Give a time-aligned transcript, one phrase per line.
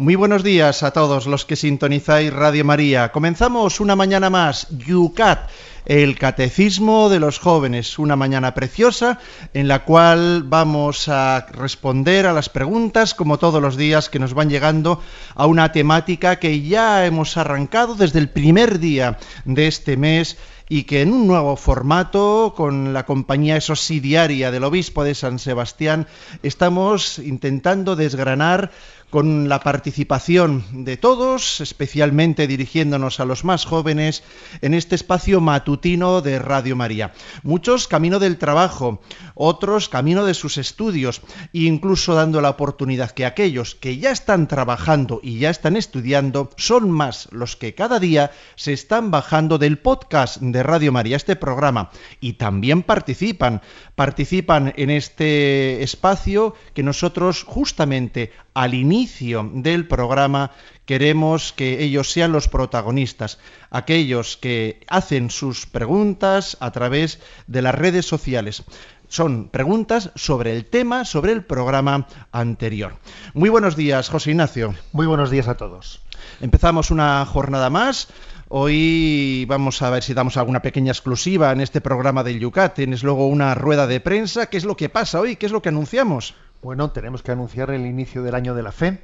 [0.00, 3.12] Muy buenos días a todos los que sintonizáis Radio María.
[3.12, 5.50] Comenzamos una mañana más, Yucat,
[5.84, 9.18] el Catecismo de los Jóvenes, una mañana preciosa
[9.52, 14.32] en la cual vamos a responder a las preguntas, como todos los días que nos
[14.32, 15.02] van llegando,
[15.34, 20.38] a una temática que ya hemos arrancado desde el primer día de este mes
[20.72, 26.06] y que en un nuevo formato, con la compañía subsidiaria del Obispo de San Sebastián,
[26.44, 28.70] estamos intentando desgranar
[29.10, 34.22] con la participación de todos, especialmente dirigiéndonos a los más jóvenes,
[34.62, 37.12] en este espacio matutino de Radio María.
[37.42, 39.02] Muchos camino del trabajo,
[39.34, 41.22] otros camino de sus estudios,
[41.52, 46.90] incluso dando la oportunidad que aquellos que ya están trabajando y ya están estudiando son
[46.90, 51.90] más los que cada día se están bajando del podcast de Radio María, este programa,
[52.20, 53.60] y también participan,
[53.96, 60.50] participan en este espacio que nosotros justamente al inicio del programa
[60.84, 63.38] queremos que ellos sean los protagonistas,
[63.70, 68.62] aquellos que hacen sus preguntas a través de las redes sociales.
[69.08, 72.96] Son preguntas sobre el tema, sobre el programa anterior.
[73.32, 74.74] Muy buenos días, José Ignacio.
[74.92, 76.02] Muy buenos días a todos.
[76.42, 78.08] Empezamos una jornada más.
[78.48, 82.74] Hoy vamos a ver si damos alguna pequeña exclusiva en este programa del Yucat.
[82.74, 84.46] Tienes luego una rueda de prensa.
[84.46, 85.36] ¿Qué es lo que pasa hoy?
[85.36, 86.34] ¿Qué es lo que anunciamos?
[86.62, 89.00] Bueno, tenemos que anunciar el inicio del año de la fe.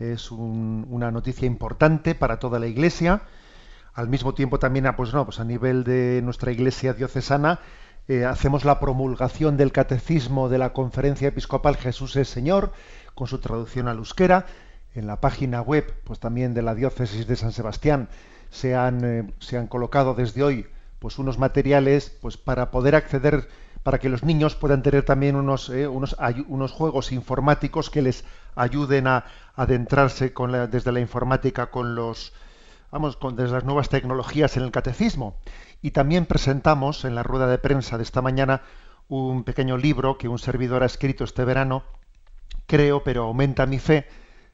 [0.00, 3.22] Es una noticia importante para toda la Iglesia.
[3.94, 7.60] Al mismo tiempo también, ah, pues pues a nivel de nuestra Iglesia diocesana,
[8.08, 12.72] eh, hacemos la promulgación del catecismo de la Conferencia Episcopal Jesús es Señor,
[13.14, 14.46] con su traducción al euskera.
[14.96, 18.08] En la página web, pues también de la diócesis de San Sebastián,
[18.50, 20.66] se han, eh, se han colocado desde hoy
[20.98, 23.48] pues unos materiales pues para poder acceder
[23.86, 26.16] para que los niños puedan tener también unos, eh, unos,
[26.48, 28.24] unos, juegos informáticos que les
[28.56, 30.34] ayuden a, adentrarse
[30.68, 32.32] desde la informática con los
[32.90, 35.36] vamos con desde las nuevas tecnologías en el catecismo.
[35.82, 38.62] Y también presentamos en la rueda de prensa de esta mañana
[39.06, 41.84] un pequeño libro que un servidor ha escrito este verano
[42.66, 44.08] creo pero aumenta mi fe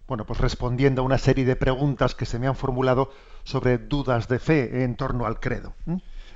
[0.06, 3.10] bueno pues respondiendo a una serie de preguntas que se me han formulado
[3.44, 5.72] sobre dudas de fe en torno al credo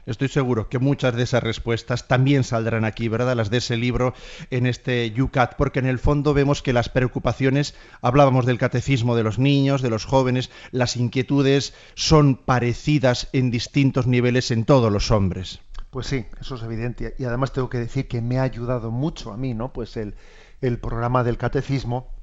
[0.06, 3.34] Estoy seguro que muchas de esas respuestas también saldrán aquí, ¿verdad?
[3.34, 4.14] Las de ese libro
[4.50, 9.24] en este UCAT, porque en el fondo vemos que las preocupaciones, hablábamos del catecismo de
[9.24, 15.10] los niños, de los jóvenes, las inquietudes son parecidas en distintos niveles en todos los
[15.10, 15.60] hombres.
[15.90, 17.16] Pues sí, eso es evidente.
[17.18, 19.72] Y además tengo que decir que me ha ayudado mucho a mí, ¿no?
[19.72, 20.14] Pues el,
[20.60, 22.15] el programa del catecismo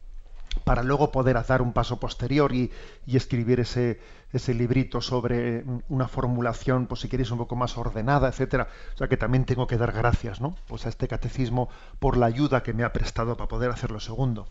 [0.63, 2.71] para luego poder hacer un paso posterior y,
[3.07, 3.99] escribir ese,
[4.31, 8.67] ese librito sobre una formulación, pues si queréis, un poco más ordenada, etcétera.
[8.93, 10.55] O sea que también tengo que dar gracias, ¿no?
[10.67, 11.69] Pues a este catecismo
[11.99, 14.47] por la ayuda que me ha prestado para poder hacer lo segundo.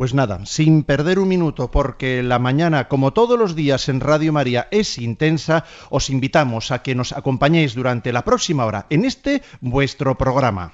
[0.00, 4.32] Pues nada, sin perder un minuto, porque la mañana, como todos los días en Radio
[4.32, 9.42] María, es intensa, os invitamos a que nos acompañéis durante la próxima hora en este
[9.60, 10.72] vuestro programa.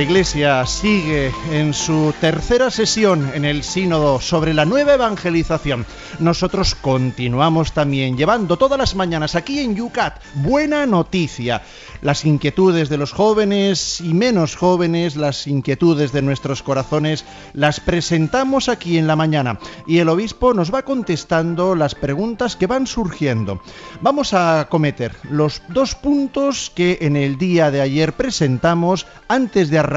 [0.00, 5.84] La Iglesia sigue en su tercera sesión en el sínodo sobre la nueva evangelización.
[6.20, 11.60] Nosotros continuamos también llevando todas las mañanas aquí en Yucat buena noticia.
[12.00, 18.70] Las inquietudes de los jóvenes y menos jóvenes, las inquietudes de nuestros corazones, las presentamos
[18.70, 23.60] aquí en la mañana y el obispo nos va contestando las preguntas que van surgiendo.
[24.00, 29.78] Vamos a cometer los dos puntos que en el día de ayer presentamos antes de
[29.78, 29.89] arrancar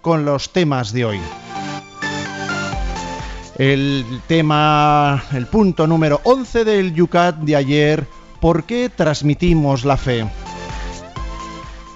[0.00, 1.20] con los temas de hoy.
[3.58, 8.06] El tema, el punto número 11 del Yucat de ayer,
[8.40, 10.24] ¿por qué transmitimos la fe?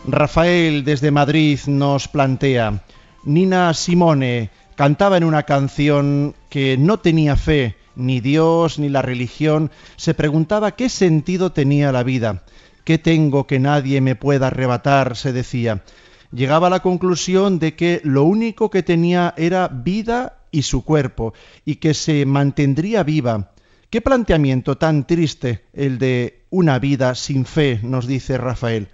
[0.04, 2.82] Rafael desde Madrid nos plantea,
[3.22, 9.70] Nina Simone cantaba en una canción que no tenía fe, ni Dios, ni la religión,
[9.94, 12.42] se preguntaba qué sentido tenía la vida.
[12.84, 15.16] ¿Qué tengo que nadie me pueda arrebatar?
[15.16, 15.84] se decía.
[16.32, 21.34] Llegaba a la conclusión de que lo único que tenía era vida y su cuerpo,
[21.64, 23.52] y que se mantendría viva.
[23.90, 28.88] Qué planteamiento tan triste el de una vida sin fe, nos dice Rafael.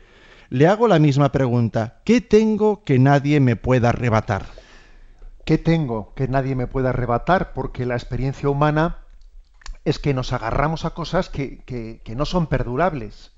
[0.50, 2.00] Le hago la misma pregunta.
[2.05, 4.46] ¿Qué tengo que nadie me pueda arrebatar?
[5.44, 7.52] ¿Qué tengo que nadie me pueda arrebatar?
[7.52, 8.99] Porque la experiencia humana
[9.85, 13.32] es que nos agarramos a cosas que, que, no son perdurables,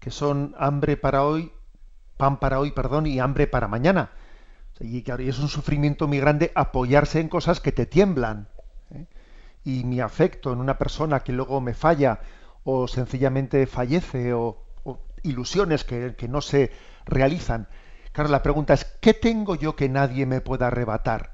[0.00, 1.52] que son hambre para hoy,
[2.16, 4.10] pan para hoy, perdón, y hambre para mañana.
[4.80, 8.48] Y, es un sufrimiento muy grande apoyarse en cosas que te tiemblan.
[8.90, 9.06] ¿eh?
[9.64, 12.20] Y mi afecto en una persona que luego me falla
[12.64, 14.62] o sencillamente fallece o,
[15.22, 16.70] ilusiones que, que, no se
[17.04, 17.68] realizan.
[18.12, 21.32] Claro, la pregunta es, ¿qué tengo yo que nadie me pueda arrebatar?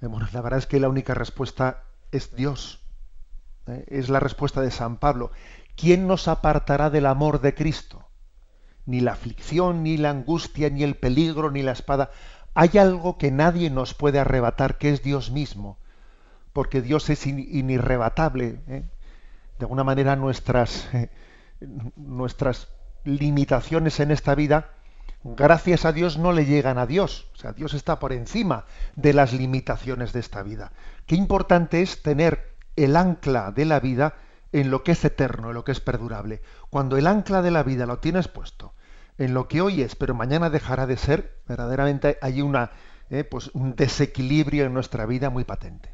[0.00, 2.80] Eh, bueno, la verdad es que la única respuesta es Dios.
[3.66, 5.30] Eh, es la respuesta de San Pablo.
[5.76, 8.09] ¿Quién nos apartará del amor de Cristo?
[8.90, 12.10] Ni la aflicción, ni la angustia, ni el peligro, ni la espada.
[12.54, 15.78] Hay algo que nadie nos puede arrebatar, que es Dios mismo.
[16.52, 18.58] Porque Dios es inirrebatable.
[18.66, 18.82] ¿eh?
[19.60, 20.88] De alguna manera nuestras,
[21.94, 22.66] nuestras
[23.04, 24.72] limitaciones en esta vida
[25.22, 27.28] gracias a Dios no le llegan a Dios.
[27.34, 28.64] O sea, Dios está por encima
[28.96, 30.72] de las limitaciones de esta vida.
[31.06, 34.14] Qué importante es tener el ancla de la vida
[34.50, 36.42] en lo que es eterno, en lo que es perdurable.
[36.70, 38.74] Cuando el ancla de la vida lo tienes puesto
[39.20, 42.70] en lo que hoy es, pero mañana dejará de ser, verdaderamente hay una,
[43.10, 45.90] eh, pues un desequilibrio en nuestra vida muy patente.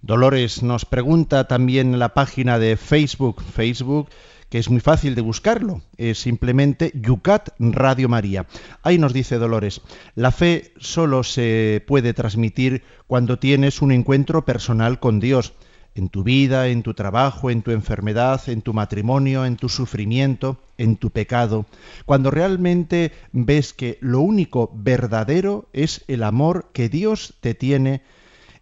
[0.00, 4.08] Dolores nos pregunta también en la página de Facebook, Facebook
[4.48, 8.46] que es muy fácil de buscarlo, es simplemente Yucat Radio María.
[8.82, 9.80] Ahí nos dice Dolores,
[10.16, 15.52] la fe solo se puede transmitir cuando tienes un encuentro personal con Dios,
[15.94, 20.58] en tu vida, en tu trabajo, en tu enfermedad, en tu matrimonio, en tu sufrimiento,
[20.78, 21.66] en tu pecado,
[22.06, 28.02] cuando realmente ves que lo único verdadero es el amor que Dios te tiene,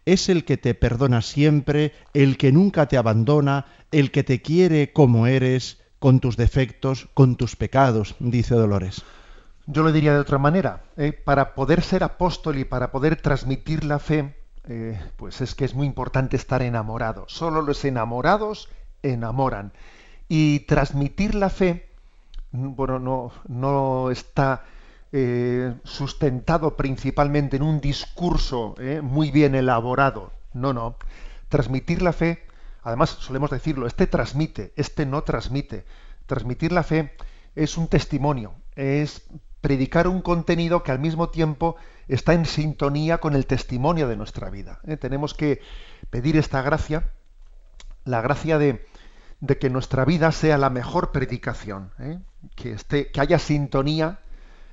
[0.05, 4.91] es el que te perdona siempre, el que nunca te abandona, el que te quiere
[4.91, 9.03] como eres, con tus defectos, con tus pecados, dice Dolores.
[9.67, 10.83] Yo lo diría de otra manera.
[10.97, 11.11] ¿eh?
[11.11, 14.35] para poder ser apóstol y para poder transmitir la fe,
[14.67, 17.25] eh, pues es que es muy importante estar enamorado.
[17.27, 18.69] Solo los enamorados
[19.03, 19.71] enamoran.
[20.27, 21.89] Y transmitir la fe,
[22.51, 24.63] bueno, no, no está
[25.11, 30.31] eh, sustentado principalmente en un discurso muy bien elaborado.
[30.53, 30.95] No, no.
[31.49, 32.49] Transmitir la fe
[32.83, 35.85] Además, solemos decirlo, este transmite, este no transmite.
[36.25, 37.13] Transmitir la fe
[37.55, 39.27] es un testimonio, es
[39.61, 41.75] predicar un contenido que al mismo tiempo
[42.07, 44.79] está en sintonía con el testimonio de nuestra vida.
[44.87, 44.97] ¿eh?
[44.97, 45.61] Tenemos que
[46.09, 47.11] pedir esta gracia,
[48.05, 48.85] la gracia de,
[49.59, 52.19] que nuestra vida sea la mejor predicación, ¿eh?
[52.55, 54.19] que, esté, que haya sintonía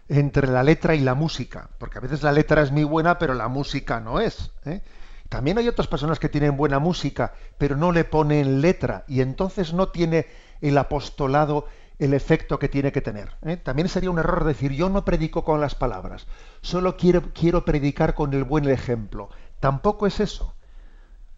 [0.09, 3.35] entre la letra y la música, porque a veces la letra es muy buena, pero
[3.35, 4.53] la música no es.
[4.65, 4.83] ¿eh?
[5.29, 9.73] También hay otras personas que tienen buena música, pero no le ponen letra y entonces
[9.73, 10.27] no tiene
[10.61, 11.67] el apostolado
[11.99, 13.37] el efecto que tiene que tener.
[13.43, 13.57] ¿eh?
[13.57, 16.27] También sería un error decir yo no predico con las palabras,
[16.61, 19.31] solo quiero, quiero predicar con el buen ejemplo.
[19.61, 20.55] Tampoco es eso.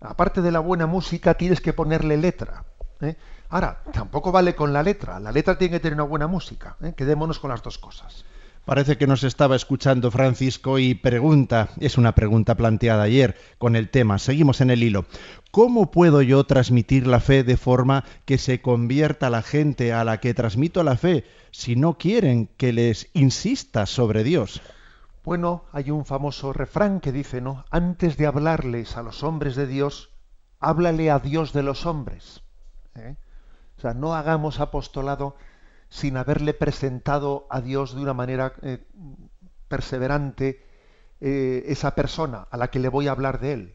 [0.00, 2.64] Aparte de la buena música tienes que ponerle letra.
[3.00, 3.16] ¿eh?
[3.48, 5.18] Ahora, tampoco vale con la letra.
[5.20, 6.76] La letra tiene que tener una buena música.
[6.82, 6.94] ¿eh?
[6.96, 8.24] Quedémonos con las dos cosas.
[8.68, 13.88] Parece que nos estaba escuchando Francisco y pregunta, es una pregunta planteada ayer con el
[13.88, 15.06] tema, seguimos en el hilo.
[15.50, 20.20] ¿Cómo puedo yo transmitir la fe de forma que se convierta la gente a la
[20.20, 24.60] que transmito la fe si no quieren que les insista sobre Dios?
[25.24, 27.64] Bueno, hay un famoso refrán que dice, ¿no?
[27.70, 30.10] Antes de hablarles a los hombres de Dios,
[30.60, 32.42] háblale a Dios de los hombres.
[32.96, 33.16] ¿eh?
[33.78, 35.36] O sea, no hagamos apostolado
[35.88, 38.84] sin haberle presentado a Dios de una manera eh,
[39.68, 40.64] perseverante
[41.20, 43.74] eh, esa persona a la que le voy a hablar de él.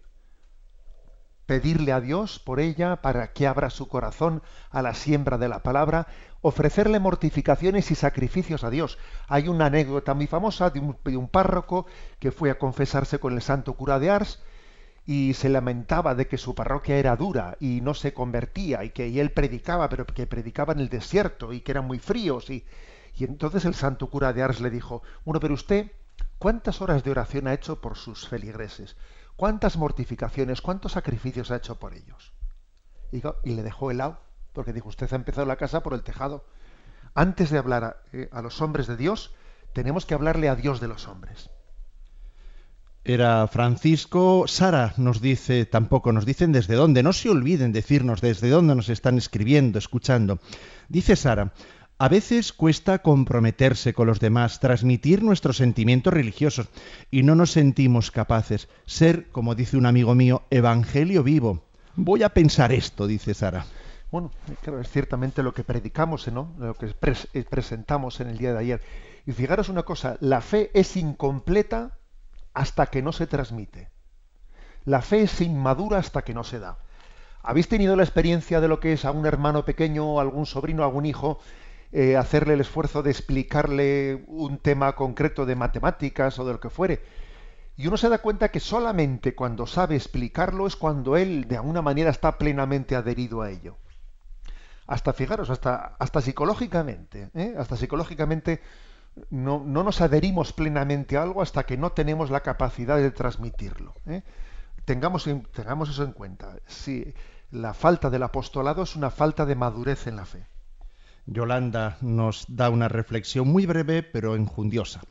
[1.46, 5.62] Pedirle a Dios por ella para que abra su corazón a la siembra de la
[5.62, 6.08] palabra,
[6.42, 8.98] ofrecerle mortificaciones y sacrificios a Dios.
[9.28, 11.86] Hay una anécdota muy famosa de un, de un párroco
[12.20, 14.42] que fue a confesarse con el santo cura de Ars,
[15.06, 19.20] y se lamentaba de que su parroquia era dura y no se convertía y que
[19.20, 22.50] él predicaba, pero que predicaba en el desierto y que eran muy fríos.
[22.50, 22.66] Y,
[23.16, 25.92] y entonces el santo cura de Ars le dijo, bueno, pero usted,
[26.38, 28.96] ¿cuántas horas de oración ha hecho por sus feligreses?
[29.36, 32.32] ¿Cuántas mortificaciones, cuántos sacrificios ha hecho por ellos?
[33.12, 34.20] Y, le dejó helado,
[34.54, 36.46] porque dijo, usted ha empezado la casa por el tejado.
[37.14, 39.36] Antes de hablar a, eh, a los hombres de Dios,
[39.74, 41.50] tenemos que hablarle a Dios de los hombres.
[43.06, 44.46] Era Francisco.
[44.48, 47.04] Sara nos dice, tampoco nos dicen desde dónde.
[47.04, 50.40] No se olviden decirnos desde dónde nos están escribiendo, escuchando.
[50.88, 51.52] Dice Sara,
[51.98, 56.68] a veces cuesta comprometerse con los demás, transmitir nuestros sentimientos religiosos
[57.12, 58.70] y no nos sentimos capaces.
[58.86, 61.66] Ser, como dice un amigo mío, evangelio vivo.
[61.96, 63.66] Voy a pensar esto, dice Sara.
[64.12, 64.32] Bueno,
[64.62, 66.54] claro, es ciertamente lo que predicamos, ¿no?
[66.58, 68.82] Lo que eh, presentamos en el día de ayer.
[69.26, 71.98] Y fijaros una cosa, la fe es incompleta
[72.54, 73.90] hasta que no se transmite.
[74.86, 76.78] La fe es inmadura hasta que no se da.
[77.42, 81.06] ¿Habéis tenido la experiencia de lo que es a un hermano pequeño, algún sobrino, algún
[81.06, 81.40] hijo,
[81.92, 86.70] eh, hacerle el esfuerzo de explicarle un tema concreto de matemáticas o de lo que
[86.70, 87.02] fuere?
[87.76, 91.82] Y uno se da cuenta que solamente cuando sabe explicarlo es cuando él de alguna
[91.82, 93.78] manera está plenamente adherido a ello.
[94.86, 97.56] Hasta fijaros, hasta, hasta psicológicamente, ¿eh?
[97.58, 98.62] hasta psicológicamente
[99.30, 103.94] no, nos adherimos plenamente a algo hasta que no tenemos la capacidad de transmitirlo.
[104.06, 104.24] ¿eh?
[104.86, 106.58] Tengamos, tengamos eso en cuenta.
[106.68, 107.14] Si
[107.52, 110.48] la falta del apostolado es una falta de madurez en la fe.
[111.26, 115.02] Yolanda nos da una reflexión muy breve pero enjundiosa.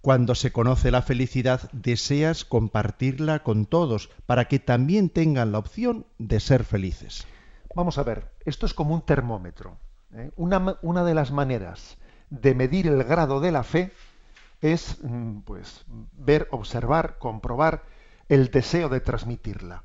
[0.00, 6.06] Cuando se conoce la felicidad, deseas compartirla con todos para que también tengan la opción
[6.18, 7.26] de ser felices.
[7.74, 9.76] Vamos a ver, esto es como un termómetro.
[10.14, 10.30] ¿eh?
[10.36, 11.98] Una, una de las maneras
[12.30, 13.92] de medir el grado de la fe
[14.60, 17.82] es mm, pues ver, observar, comprobar
[18.28, 19.82] el deseo de transmitirla.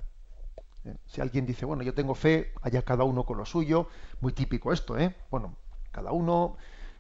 [0.86, 0.96] ¿Eh?
[1.08, 3.88] Si alguien dice, bueno, yo tengo fe, allá cada uno con lo suyo,
[4.22, 5.16] muy típico esto, ¿eh?
[5.32, 5.56] Bueno,
[5.92, 6.58] cada uno,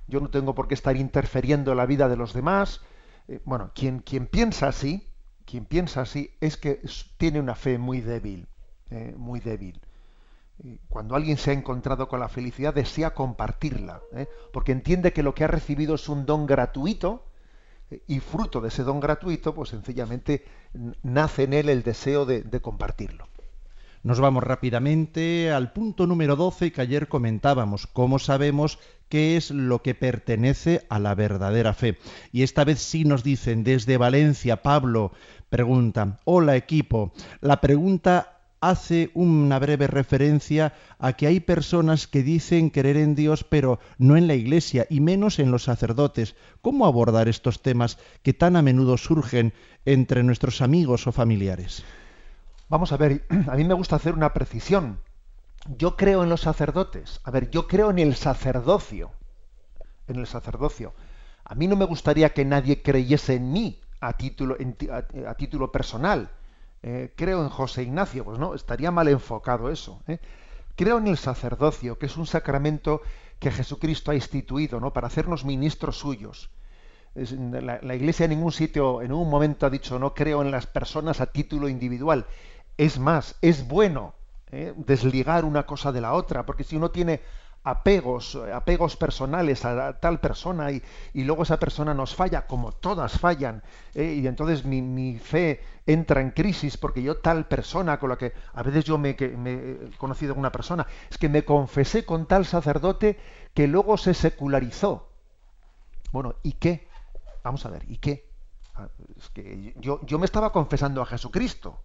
[0.08, 2.82] yo no tengo por qué estar interfiriendo en la vida de los demás.
[3.28, 5.08] Eh, bueno, quien, quien piensa así,
[5.46, 6.82] quien piensa así, es que
[7.18, 8.48] tiene una fe muy débil,
[8.90, 9.14] ¿eh?
[9.18, 9.80] muy débil
[10.88, 14.28] cuando alguien se ha encontrado con la felicidad, desea compartirla, ¿eh?
[14.54, 17.26] porque entiende que lo que ha recibido es un don gratuito
[17.92, 20.46] eh, y fruto de ese don gratuito, pues sencillamente
[21.04, 23.28] nace en él el deseo de, de compartirlo.
[24.04, 28.78] Nos vamos rápidamente al punto número 12 que ayer comentábamos, cómo sabemos
[29.10, 31.98] qué es lo que pertenece a la verdadera fe.
[32.32, 35.12] Y esta vez sí nos dicen desde Valencia, Pablo
[35.50, 38.35] pregunta, hola equipo, la pregunta
[38.70, 44.18] hace una breve referencia a que hay personas que dicen creer en Dios pero no
[44.18, 46.36] en la Iglesia y menos en los sacerdotes.
[46.62, 49.54] ¿Cómo abordar estos temas que tan a menudo surgen
[49.86, 51.84] entre nuestros amigos o familiares?
[52.70, 55.00] Vamos a ver, a mí me gusta hacer una precisión.
[55.78, 57.22] Yo creo en los sacerdotes.
[57.24, 59.12] A ver, yo creo en el sacerdocio.
[60.08, 60.94] En el sacerdocio.
[61.44, 64.58] A mí no me gustaría que nadie creyese en mí a título,
[65.28, 66.30] a título personal
[66.88, 70.04] eh, creo en José Ignacio, pues no, estaría mal enfocado eso.
[70.08, 70.20] ¿eh?
[70.76, 73.02] Creo en el sacerdocio, que es un sacramento
[73.40, 74.94] que Jesucristo ha instituido, ¿no?
[74.94, 76.52] Para hacernos ministros suyos.
[77.16, 81.22] la, Iglesia en ningún sitio, en un momento ha dicho no creo en las personas
[81.22, 82.28] a título individual.
[82.78, 84.14] Es más, es bueno
[84.52, 84.76] ¿eh?
[84.78, 87.22] desligar una cosa de la otra, porque si uno tiene
[87.66, 90.82] apegos, apegos personales a, tal persona y,
[91.16, 93.64] luego esa persona nos falla, como todas fallan,
[93.96, 94.20] ¿eh?
[94.22, 98.62] y entonces mi, fe entra en crisis porque yo tal persona con la que a
[98.62, 103.18] veces yo me, me he conocido una persona, es que me confesé con tal sacerdote
[103.56, 105.10] que luego se secularizó.
[106.12, 106.88] Bueno, ¿y qué?
[107.44, 108.30] Vamos a ver, ¿y qué?
[108.76, 111.80] Ah, es que yo, yo me estaba confesando a Jesucristo.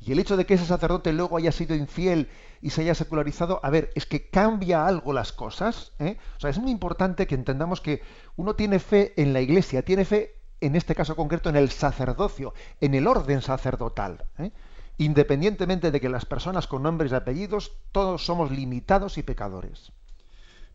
[0.00, 2.28] Y el hecho de que ese sacerdote luego haya sido infiel
[2.62, 5.92] y se haya secularizado, a ver, es que cambia algo las cosas.
[5.98, 6.16] ¿eh?
[6.36, 8.02] O sea, es muy importante que entendamos que
[8.36, 12.54] uno tiene fe en la iglesia, tiene fe, en este caso concreto, en el sacerdocio,
[12.80, 14.24] en el orden sacerdotal.
[14.38, 14.52] ¿eh?
[14.98, 19.92] Independientemente de que las personas con nombres y apellidos, todos somos limitados y pecadores.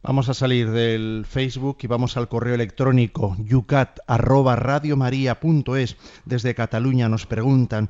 [0.06, 5.96] Vamos a salir del Facebook y vamos al correo electrónico yucat@radiomaria.es.
[6.26, 7.90] Desde Cataluña nos preguntan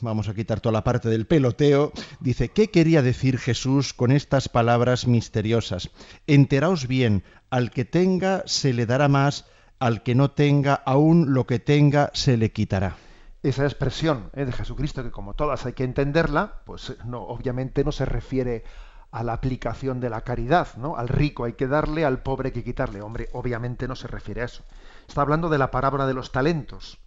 [0.00, 4.48] vamos a quitar toda la parte del peloteo, dice, ¿qué quería decir Jesús con estas
[4.48, 5.90] palabras misteriosas?
[6.26, 9.46] Enteraos bien, al que tenga se le dará más,
[9.78, 12.96] al que no tenga aún lo que tenga se le quitará.
[13.42, 14.44] Esa expresión ¿eh?
[14.44, 18.62] de Jesucristo, que como todas hay que entenderla, pues no, obviamente no se refiere
[19.10, 20.96] a la aplicación de la caridad, ¿no?
[20.96, 23.02] Al rico hay que darle, al pobre hay que quitarle.
[23.02, 24.62] Hombre, obviamente no se refiere a eso.
[25.06, 26.98] Está hablando de la parábola de los talentos.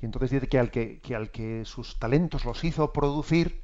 [0.00, 3.62] Y entonces dice que al que, sus talentos los hizo producir,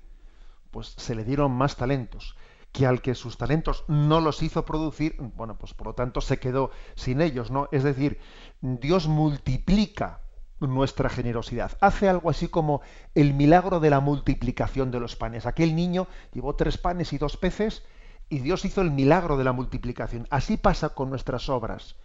[0.71, 2.37] pues se le dieron más talentos.
[2.73, 6.41] Que al que sus talentos no los hizo producir, bueno, pues por lo tanto se
[6.41, 7.69] quedó sin ellos, ¿no?
[7.71, 8.19] Es decir,
[8.61, 10.23] Dios multiplica
[10.59, 11.77] nuestra generosidad.
[11.81, 12.81] Hace algo así como
[13.15, 15.47] el milagro de la multiplicación de los panes.
[15.47, 17.85] Aquel niño llevó tres panes y dos peces
[18.29, 20.27] y Dios hizo el milagro de la multiplicación.
[20.31, 21.97] Así pasa con nuestras obras.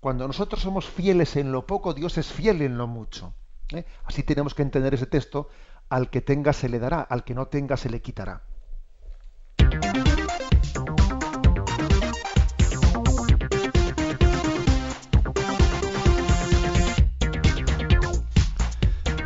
[0.00, 3.34] Cuando nosotros somos fieles en lo poco, Dios es fiel en lo mucho.
[3.70, 3.84] ¿Eh?
[4.04, 5.48] Así tenemos que entender ese texto,
[5.88, 8.42] al que tenga se le dará, al que no tenga se le quitará.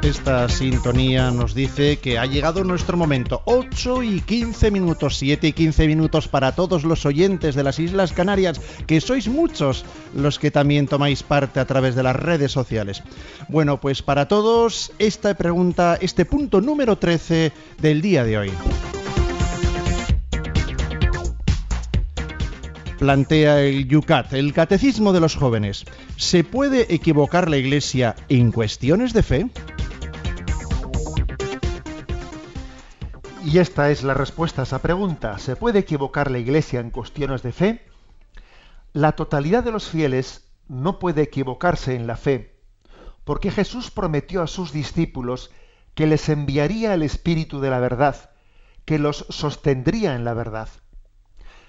[0.06, 3.42] Esta sintonía nos dice que ha llegado nuestro momento.
[3.44, 8.12] 8 y 15 minutos, 7 y 15 minutos para todos los oyentes de las Islas
[8.12, 9.84] Canarias, que sois muchos
[10.14, 13.02] los que también tomáis parte a través de las redes sociales.
[13.48, 18.52] Bueno, pues para todos, esta pregunta, este punto número 13 del día de hoy.
[22.96, 25.84] plantea el Yucat, el Catecismo de los Jóvenes.
[26.16, 29.50] ¿Se puede equivocar la Iglesia en cuestiones de fe?
[33.46, 35.38] Y esta es la respuesta a esa pregunta.
[35.38, 37.86] ¿Se puede equivocar la Iglesia en cuestiones de fe?
[38.92, 42.58] La totalidad de los fieles no puede equivocarse en la fe,
[43.22, 45.52] porque Jesús prometió a sus discípulos
[45.94, 48.30] que les enviaría el Espíritu de la verdad,
[48.84, 50.68] que los sostendría en la verdad.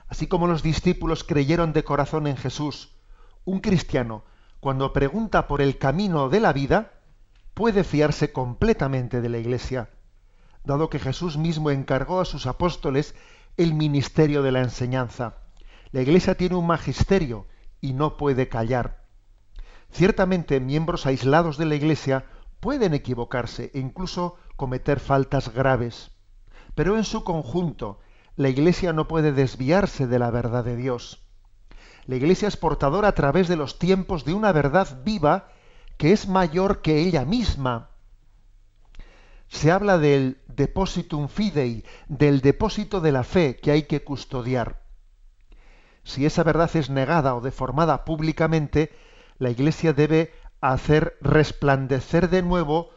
[0.08, 2.98] Así como los discípulos creyeron de corazón en Jesús,
[3.46, 4.24] un cristiano,
[4.62, 6.94] cuando pregunta por el camino de la vida,
[7.54, 9.92] puede fiarse completamente de la Iglesia
[10.68, 13.16] dado que Jesús mismo encargó a sus apóstoles
[13.58, 15.38] el ministerio de la enseñanza.
[15.92, 17.48] La Iglesia tiene un magisterio
[17.82, 19.04] y no puede callar.
[19.92, 22.26] Ciertamente miembros aislados de la Iglesia
[22.60, 26.12] pueden equivocarse e incluso cometer faltas graves,
[26.76, 28.00] pero en su conjunto
[28.36, 31.24] la Iglesia no puede desviarse de la verdad de Dios.
[32.06, 35.50] La Iglesia es portadora a través de los tiempos de una verdad viva
[35.98, 37.90] que es mayor que ella misma
[39.48, 44.82] se habla del depositum fidei, del depósito de la fe que hay que custodiar.
[46.04, 48.92] Si esa verdad es negada o deformada públicamente,
[49.38, 50.32] la Iglesia debe
[50.62, 52.90] hacer resplandecer de nuevo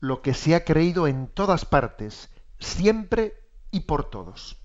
[0.00, 3.34] lo que se ha creído en todas partes, siempre
[3.70, 4.56] y por todos.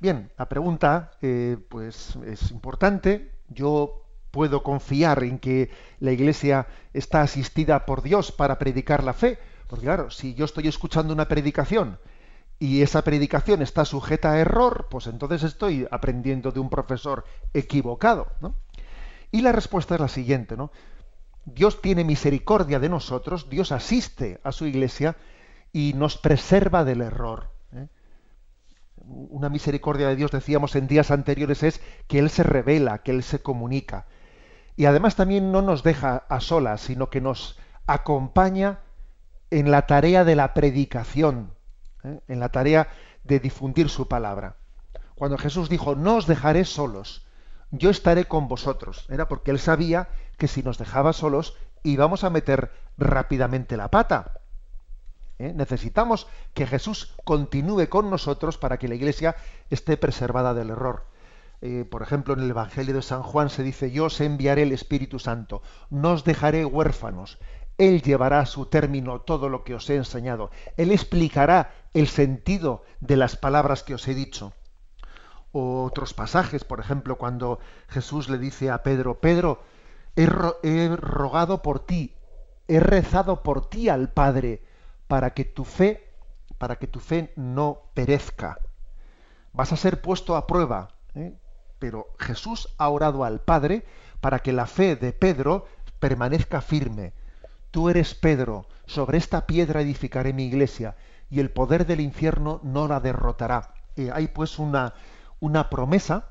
[0.00, 3.32] Bien, la pregunta eh, pues es importante.
[3.48, 5.70] Yo puedo confiar en que
[6.00, 10.68] la Iglesia está asistida por Dios para predicar la fe, porque claro, si yo estoy
[10.68, 11.98] escuchando una predicación
[12.58, 18.28] y esa predicación está sujeta a error, pues entonces estoy aprendiendo de un profesor equivocado.
[18.40, 18.54] ¿no?
[19.30, 20.70] Y la respuesta es la siguiente, ¿no?
[21.44, 25.16] Dios tiene misericordia de nosotros, Dios asiste a su iglesia
[25.72, 27.52] y nos preserva del error.
[27.72, 27.86] ¿eh?
[28.96, 33.22] Una misericordia de Dios, decíamos en días anteriores, es que Él se revela, que Él
[33.22, 34.06] se comunica.
[34.74, 38.80] Y además también no nos deja a solas, sino que nos acompaña
[39.50, 41.52] en la tarea de la predicación,
[42.04, 42.20] ¿eh?
[42.28, 42.88] en la tarea
[43.24, 44.56] de difundir su palabra.
[45.14, 47.26] Cuando Jesús dijo, no os dejaré solos,
[47.70, 52.30] yo estaré con vosotros, era porque él sabía que si nos dejaba solos íbamos a
[52.30, 54.40] meter rápidamente la pata.
[55.38, 55.52] ¿Eh?
[55.54, 59.36] Necesitamos que Jesús continúe con nosotros para que la iglesia
[59.70, 61.04] esté preservada del error.
[61.62, 64.72] Eh, por ejemplo, en el Evangelio de San Juan se dice, yo os enviaré el
[64.72, 67.38] Espíritu Santo, no os dejaré huérfanos,
[67.78, 70.50] él llevará a su término todo lo que os he enseñado.
[70.76, 74.52] Él explicará el sentido de las palabras que os he dicho.
[75.52, 77.58] otros pasajes, por ejemplo, cuando
[77.88, 79.62] Jesús le dice a Pedro, Pedro,
[80.14, 80.28] he,
[80.62, 82.14] he rogado por ti,
[82.68, 84.62] he rezado por ti al Padre,
[85.06, 86.12] para que tu fe,
[86.58, 88.58] para que tu fe no perezca.
[89.52, 90.88] Vas a ser puesto a prueba.
[91.14, 91.34] ¿eh?
[91.78, 93.86] Pero Jesús ha orado al Padre
[94.20, 95.66] para que la fe de Pedro
[96.00, 97.14] permanezca firme
[97.70, 100.96] Tú eres Pedro, sobre esta piedra edificaré mi iglesia,
[101.30, 103.74] y el poder del infierno no la derrotará.
[104.12, 104.94] hay pues una,
[105.40, 106.30] una promesa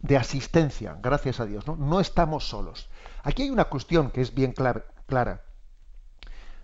[0.00, 1.66] de asistencia, gracias a Dios.
[1.66, 1.76] ¿no?
[1.76, 2.88] no estamos solos.
[3.22, 5.42] Aquí hay una cuestión que es bien clara.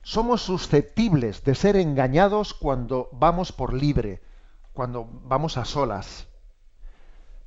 [0.03, 4.21] Somos susceptibles de ser engañados cuando vamos por libre,
[4.73, 6.27] cuando vamos a solas.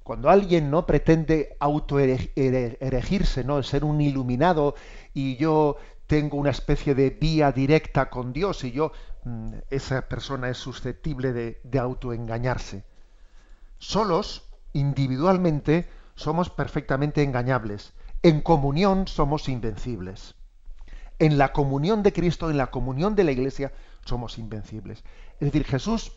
[0.02, 3.62] Cuando alguien no pretende autoerigirse, ¿no?
[3.62, 4.76] ser un iluminado
[5.14, 8.92] y yo tengo una especie de vía directa con Dios y yo,
[9.26, 12.86] mm, esa persona es susceptible de, de autoengañarse.
[13.78, 17.94] Solos, individualmente, somos perfectamente engañables.
[18.24, 20.36] En comunión somos invencibles.
[21.20, 23.74] En la comunión de Cristo, en la comunión de la Iglesia,
[24.06, 25.04] somos invencibles.
[25.40, 26.14] Es decir, Jesús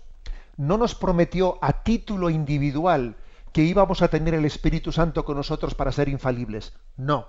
[0.56, 3.16] no nos prometió a título individual
[3.52, 6.72] que íbamos a tener el Espíritu Santo con nosotros para ser infalibles.
[6.96, 7.26] No.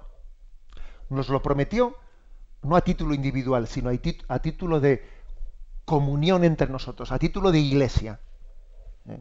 [1.09, 1.95] Nos lo prometió
[2.63, 5.03] no a título individual, sino a, título de
[5.85, 8.19] comunión entre nosotros, a título de iglesia.
[9.07, 9.19] ¿eh?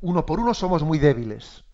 [0.00, 1.64] uno por uno somos muy débiles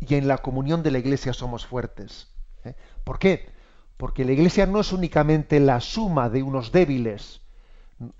[0.00, 2.28] y en la comunión de la iglesia somos fuertes.
[2.64, 2.74] ¿eh?
[3.04, 3.50] ¿Por qué?
[3.96, 7.40] Porque la iglesia no es únicamente la suma de unos débiles,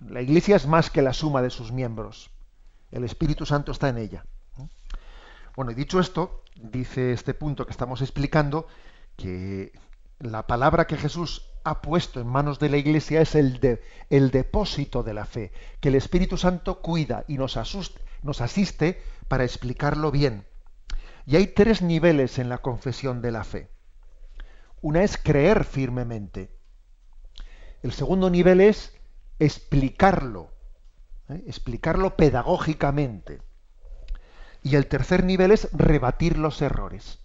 [0.09, 2.31] la iglesia es más que la suma de sus miembros.
[2.91, 4.25] El Espíritu Santo está en ella.
[4.59, 4.69] ¿eh?
[5.57, 8.67] Bueno, y dicho esto, dice este punto que estamos explicando,
[9.17, 9.73] que
[10.23, 14.31] la palabra que Jesús ha puesto en manos de la Iglesia es el, de, el
[14.31, 17.59] depósito de la fe, que el Espíritu Santo cuida y nos,
[18.23, 20.47] nos asiste para explicarlo bien.
[21.27, 23.69] Y hay tres niveles en la confesión de la fe.
[24.81, 26.51] Una es creer firmemente.
[27.83, 28.97] El segundo nivel es
[29.39, 30.53] explicarlo,
[31.29, 31.43] ¿eh?
[31.47, 33.43] explicarlo pedagógicamente.
[34.63, 37.22] Y el tercer nivel es rebatir los errores.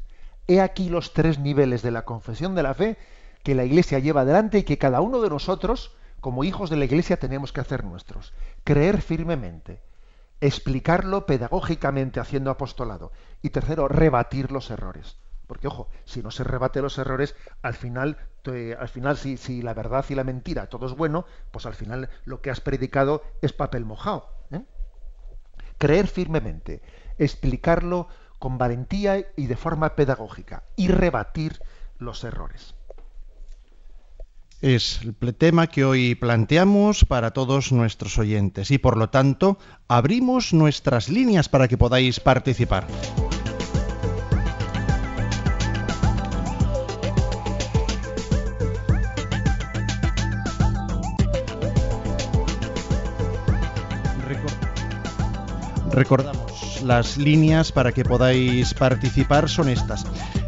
[0.47, 2.97] He aquí los tres niveles de la confesión de la fe
[3.43, 6.85] que la Iglesia lleva adelante y que cada uno de nosotros, como hijos de la
[6.85, 8.33] Iglesia, tenemos que hacer nuestros.
[8.63, 9.81] Creer firmemente,
[10.41, 15.17] explicarlo pedagógicamente haciendo apostolado y tercero, rebatir los errores.
[15.47, 18.17] Porque ojo, si no se rebate los errores, al final,
[18.77, 22.09] al final si, si, la verdad y la mentira todo es bueno, pues al final
[22.25, 24.29] lo que has predicado es papel mojado.
[24.51, 24.61] ¿eh?
[25.77, 26.81] Creer firmemente,
[27.17, 28.07] explicarlo
[28.39, 31.59] con valentía y de forma pedagógica y rebatir
[31.99, 32.75] los errores.
[34.61, 40.51] Es el tema que hoy planteamos para todos nuestros oyentes y por lo tanto abrimos
[40.51, 42.87] nuestras líneas para que podáis participar.
[55.97, 56.46] Recordamos,
[56.83, 60.05] las líneas para que podáis participar son estas.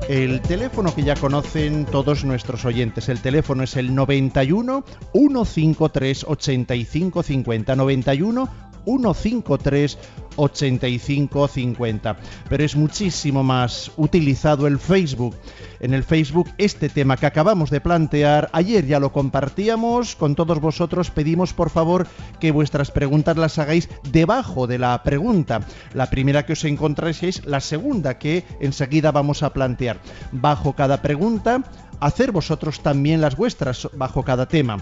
[0.07, 7.23] El teléfono que ya conocen todos nuestros oyentes, el teléfono es el 91 153 85
[7.23, 8.49] 50 91
[8.85, 9.97] 153
[10.39, 12.17] 8550.
[12.49, 15.35] Pero es muchísimo más utilizado el Facebook.
[15.79, 20.59] En el Facebook este tema que acabamos de plantear, ayer ya lo compartíamos con todos
[20.59, 22.07] vosotros, pedimos por favor
[22.39, 25.61] que vuestras preguntas las hagáis debajo de la pregunta.
[25.93, 29.99] La primera que os encontréis, la segunda que enseguida vamos a plantear.
[30.31, 31.63] Bajo cada pregunta
[31.99, 34.77] hacer vosotros también las vuestras bajo cada tema.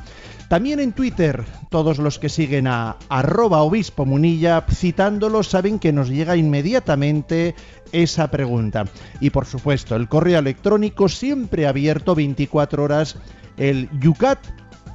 [0.49, 6.07] También en Twitter, todos los que siguen a arroba obispo munilla, citándolos, saben que nos
[6.07, 7.53] llega inmediatamente
[7.91, 8.85] esa pregunta.
[9.19, 13.17] Y por supuesto, el correo electrónico siempre abierto 24 horas,
[13.57, 14.39] el yucat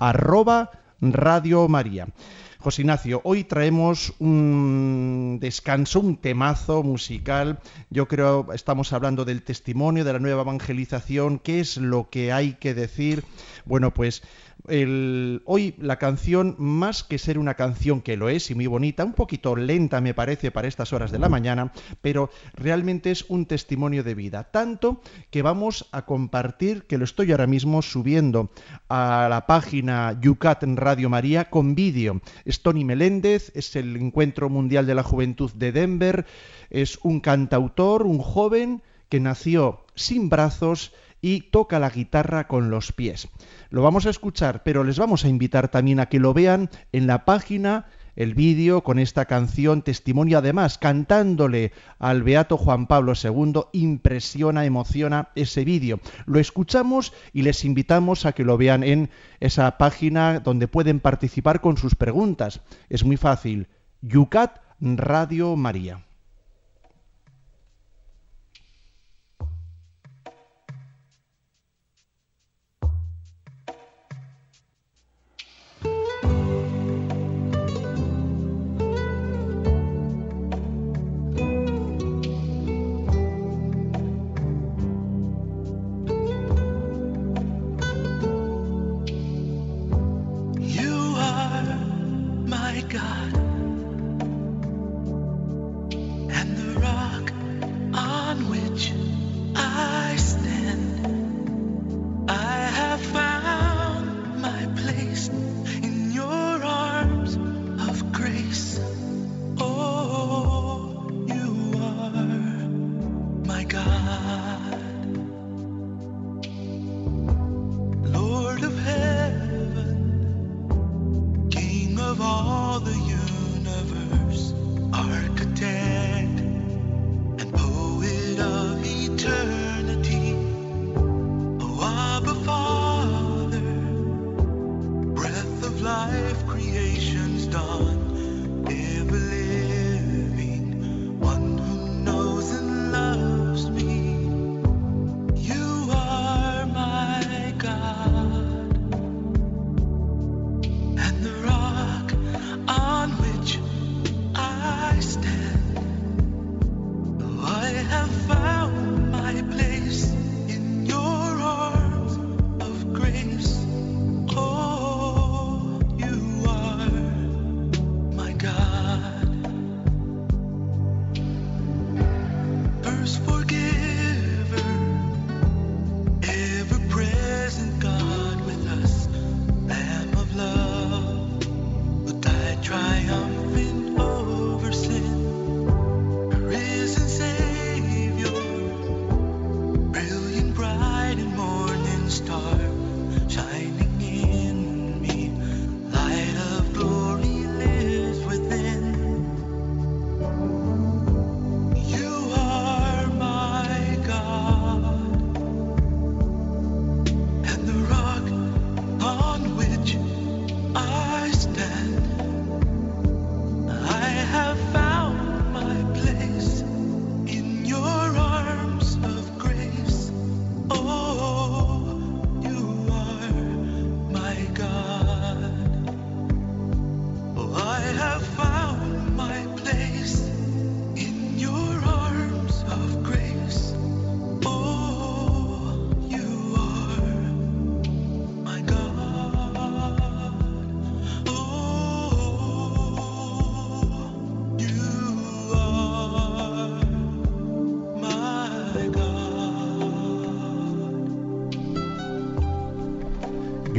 [0.01, 0.71] arroba
[1.03, 2.07] Radio María.
[2.63, 7.59] José Ignacio, hoy traemos un descanso, un temazo musical.
[7.91, 12.55] Yo creo estamos hablando del testimonio, de la nueva evangelización, qué es lo que hay
[12.55, 13.25] que decir.
[13.65, 14.23] Bueno, pues
[14.65, 19.13] hoy la canción, más que ser una canción que lo es y muy bonita, un
[19.13, 24.05] poquito lenta me parece para estas horas de la mañana, pero realmente es un testimonio
[24.05, 24.45] de vida.
[24.45, 28.51] Tanto que vamos a compartir, que lo estoy ahora mismo subiendo
[28.89, 32.21] a la página Yucat en Radio María con vídeo.
[32.45, 36.27] Es Tony Meléndez, es el Encuentro Mundial de la Juventud de Denver,
[36.71, 40.93] es un cantautor, un joven que nació sin brazos
[41.23, 43.29] y toca la guitarra con los pies.
[43.71, 47.07] Lo vamos a escuchar, pero les vamos a invitar también a que lo vean en
[47.07, 53.63] la página el vídeo con esta canción, testimonio además, cantándole al Beato Juan Pablo II,
[53.73, 56.01] impresiona, emociona ese vídeo.
[56.27, 59.09] Lo escuchamos y les invitamos a que lo vean en
[59.41, 62.61] esa página donde pueden participar con sus preguntas.
[62.91, 63.69] Es muy fácil.
[64.03, 66.05] Yucat Radio María.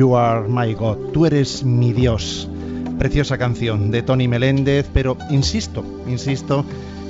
[0.03, 2.49] You Are My God, tú eres mi Dios.
[2.99, 6.65] Preciosa canción de Tony Meléndez, pero insisto, insisto,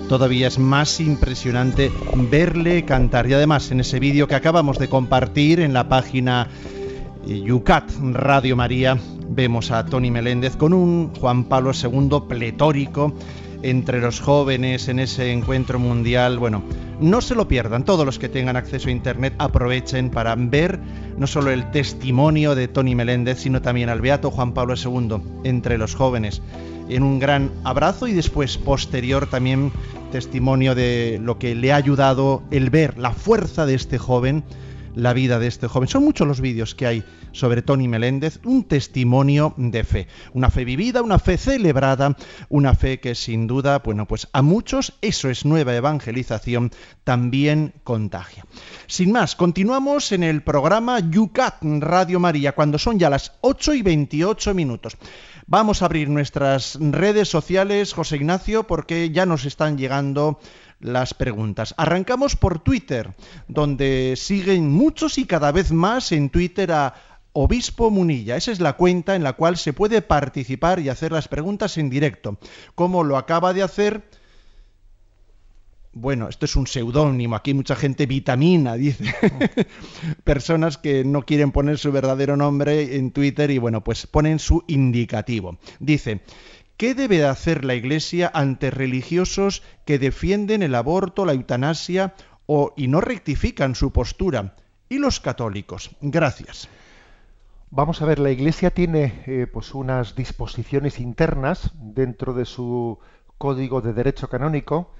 [0.08, 1.91] todavía es más impresionante
[2.29, 3.27] verle cantar.
[3.27, 6.49] Y además, en ese vídeo que acabamos de compartir en la página
[7.25, 13.12] Yucat Radio María, vemos a Tony Meléndez con un Juan Pablo II pletórico
[13.63, 16.38] entre los jóvenes en ese encuentro mundial.
[16.38, 16.62] Bueno,
[16.99, 20.79] no se lo pierdan, todos los que tengan acceso a Internet aprovechen para ver
[21.17, 25.77] no solo el testimonio de Tony Meléndez, sino también al Beato Juan Pablo II entre
[25.77, 26.41] los jóvenes.
[26.89, 29.71] En un gran abrazo y después posterior también
[30.12, 34.43] testimonio de lo que le ha ayudado el ver la fuerza de este joven
[34.95, 35.88] la vida de este joven.
[35.88, 40.65] Son muchos los vídeos que hay sobre Tony Meléndez, un testimonio de fe, una fe
[40.65, 42.15] vivida, una fe celebrada,
[42.49, 46.71] una fe que sin duda, bueno, pues a muchos eso es nueva evangelización,
[47.03, 48.45] también contagia.
[48.88, 53.82] Sin más, continuamos en el programa Yucat Radio María cuando son ya las 8 y
[53.82, 54.97] 28 minutos.
[55.45, 60.39] Vamos a abrir nuestras redes sociales, José Ignacio, porque ya nos están llegando
[60.84, 61.74] las preguntas.
[61.78, 63.13] Arrancamos por Twitter,
[63.48, 66.93] donde siguen muchos y cada vez más en Twitter a
[67.32, 68.38] Obispo Munilla.
[68.38, 71.89] Esa es la cuenta en la cual se puede participar y hacer las preguntas en
[71.89, 72.38] directo,
[72.76, 74.04] como lo acaba de hacer.
[75.96, 79.13] Bueno, esto es un seudónimo, aquí mucha gente vitamina, dice.
[80.24, 84.63] Personas que no quieren poner su verdadero nombre en Twitter y bueno, pues ponen su
[84.67, 85.60] indicativo.
[85.80, 86.22] Dice,
[86.77, 92.88] ¿Qué debe hacer la Iglesia ante religiosos que defienden el aborto, la eutanasia o, y
[92.88, 94.55] no rectifican su postura?
[94.89, 95.91] ¿Y los católicos?
[96.01, 96.67] Gracias.
[97.69, 102.99] Vamos a ver, la Iglesia tiene eh, pues unas disposiciones internas dentro de su
[103.38, 104.91] código de derecho canónico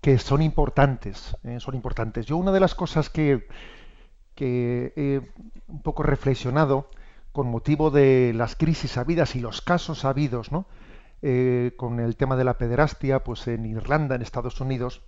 [0.00, 2.26] que son importantes, eh, son importantes.
[2.26, 3.48] Yo una de las cosas que,
[4.34, 5.20] que he
[5.66, 6.90] un poco reflexionado
[7.32, 10.66] con motivo de las crisis habidas y los casos habidos, ¿no?
[11.22, 15.02] Eh, con el tema de la pederastia, pues en Irlanda, en Estados Unidos.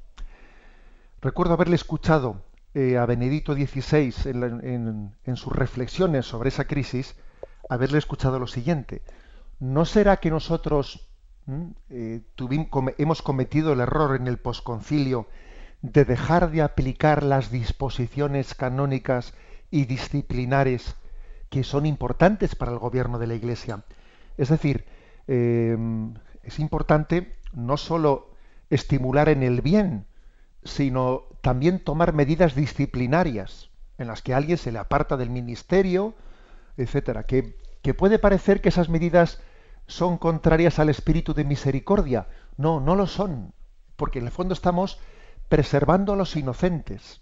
[1.21, 2.43] Recuerdo haberle escuchado
[2.75, 7.15] eh, a Benedicto XVI en, sus reflexiones sobre esa crisis,
[7.69, 9.03] haberle escuchado lo siguiente.
[9.61, 11.11] ¿No será que nosotros
[11.91, 12.23] eh,
[12.97, 15.27] hemos cometido el error en el posconcilio
[15.83, 19.35] de dejar de aplicar las disposiciones canónicas
[19.71, 20.97] y disciplinares
[21.51, 23.85] que son importantes para el gobierno de la Iglesia?
[24.39, 24.87] Es decir,
[25.29, 28.31] Em, es importante no sólo
[28.71, 30.07] estimular en el bien,
[30.65, 36.15] sino también tomar medidas disciplinarias en las que alguien se le aparta del ministerio,
[36.77, 37.25] etcétera.
[37.25, 39.41] Que, que puede parecer que esas medidas
[39.87, 42.29] son contrarias al espíritu de misericordia.
[42.57, 43.53] No, no lo son,
[43.97, 44.99] porque en el fondo estamos
[45.49, 47.21] preservando a los inocentes.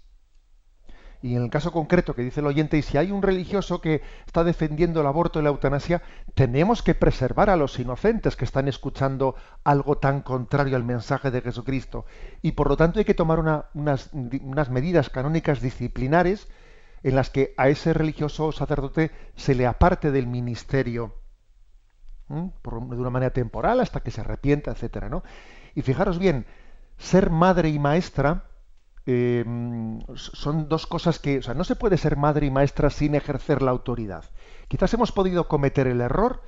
[1.21, 4.01] Y en el caso concreto que dice el oyente, y si hay un religioso que
[4.25, 6.03] está defendiendo el aborto y la eutanasia,
[6.35, 11.41] tenemos que preservar a los inocentes que están escuchando algo tan contrario al mensaje de
[11.41, 12.05] Jesucristo.
[12.41, 13.39] Y por lo tanto hay que tomar
[13.73, 14.13] unas,
[14.69, 16.47] medidas canónicas disciplinares
[17.01, 21.15] en las que a ese religioso sacerdote se le aparte del ministerio
[22.29, 25.23] de una manera temporal hasta que se arrepienta, etcétera, ¿no?
[25.75, 26.45] Y fijaros bien,
[26.97, 28.43] ser madre y maestra
[29.09, 33.15] Em, son dos cosas que, o sea, no se puede ser madre y maestra sin
[33.15, 34.25] ejercer la autoridad.
[34.67, 36.41] Quizás hemos podido cometer el error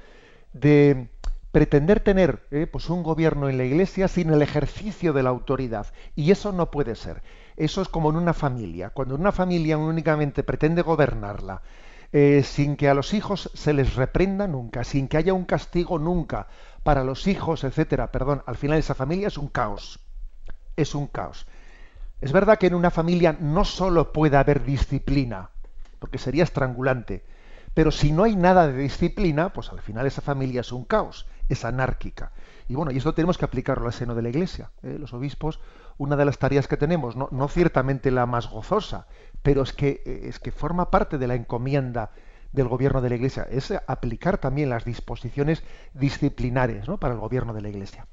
[0.51, 1.09] de
[1.53, 5.87] pretender tener eh, pues un gobierno en la iglesia sin el ejercicio de la autoridad.
[6.17, 7.23] Y eso no puede ser.
[7.55, 8.89] Eso es como en una familia.
[8.89, 11.61] Cuando una familia únicamente pretende gobernarla,
[12.11, 15.97] eh, sin que a los hijos se les reprenda nunca, sin que haya un castigo
[15.97, 16.47] nunca
[16.83, 20.01] para los hijos, etcétera, perdón, al final esa familia es un caos.
[20.75, 21.47] Es un caos.
[22.21, 25.51] Es verdad que en una familia no solo puede haber disciplina,
[25.99, 27.23] porque sería estrangulante,
[27.73, 31.27] pero si no hay nada de disciplina, pues al final esa familia es un caos,
[31.47, 32.31] es anárquica.
[32.67, 34.71] Y bueno, y esto tenemos que aplicarlo al seno de la Iglesia.
[34.83, 34.97] ¿eh?
[34.99, 35.59] Los obispos,
[35.97, 39.07] una de las tareas que tenemos, no, ciertamente la más gozosa,
[39.41, 42.11] pero es que, eh, es que forma parte de la encomienda
[42.51, 46.97] del gobierno de la Iglesia, es aplicar también las disposiciones disciplinares ¿no?
[46.97, 48.07] para el gobierno de la Iglesia.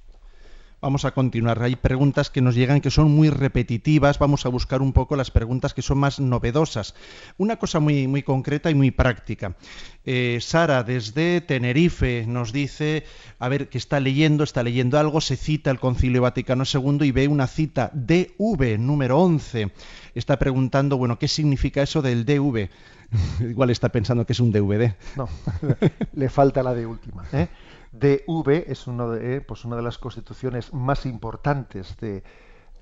[0.87, 1.61] Vamos a continuar.
[1.64, 4.20] Hay preguntas que nos llegan que son muy repetitivas.
[4.20, 6.94] Vamos a buscar un poco las preguntas que son más novedosas.
[7.38, 9.57] Una cosa muy, muy concreta y muy práctica.
[10.05, 13.03] Eh, Sara, desde Tenerife, nos dice,
[13.40, 17.11] a ver, que está leyendo, está leyendo algo, se cita el Concilio Vaticano II y
[17.11, 19.72] ve una cita DV, número 11.
[20.14, 22.70] Está preguntando, bueno, ¿qué significa eso del DV?
[23.40, 24.94] Igual está pensando que es un DVD.
[25.16, 25.29] No,
[26.14, 27.25] le falta la de última.
[27.33, 27.49] ¿eh?
[27.98, 32.22] DV es uno de, pues una de las constituciones más importantes de,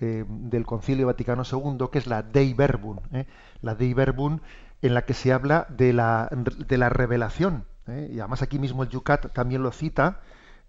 [0.01, 2.99] eh, del Concilio Vaticano II, que es la Dei Verbum.
[3.13, 3.27] Eh.
[3.63, 4.41] La Dei Verbum
[4.83, 7.65] en la que se habla de la, de la revelación.
[7.87, 8.11] ¿eh?
[8.13, 10.21] Y además aquí mismo el Yucat también lo cita,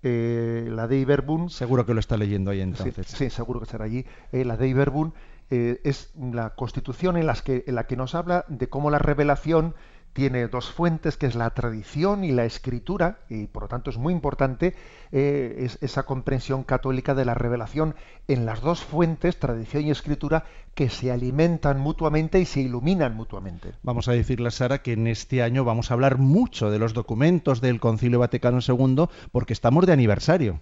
[0.04, 1.50] la de Iberbun.
[1.50, 3.08] Seguro que lo está leyendo ahí entonces.
[3.08, 4.06] Sí, seguro que estará allí.
[4.32, 5.16] La de Iberbun
[5.50, 9.74] es la constitución en, las que, en la que nos habla de cómo la revelación
[10.16, 13.98] tiene dos fuentes, que es la tradición y la escritura, y por lo tanto es
[13.98, 14.74] muy importante
[15.12, 17.96] eh, esa comprensión católica de la revelación
[18.30, 23.74] en las dos fuentes, tradición y escritura, que se alimentan mutuamente y se iluminan mutuamente.
[23.84, 26.94] Vamos a decirle a Sara que en este año vamos a hablar mucho de los
[26.94, 30.62] documentos del Concilio Vaticano II, porque estamos de aniversario.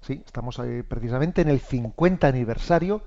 [0.00, 3.02] Sí, estamos eh, precisamente en el 50 aniversario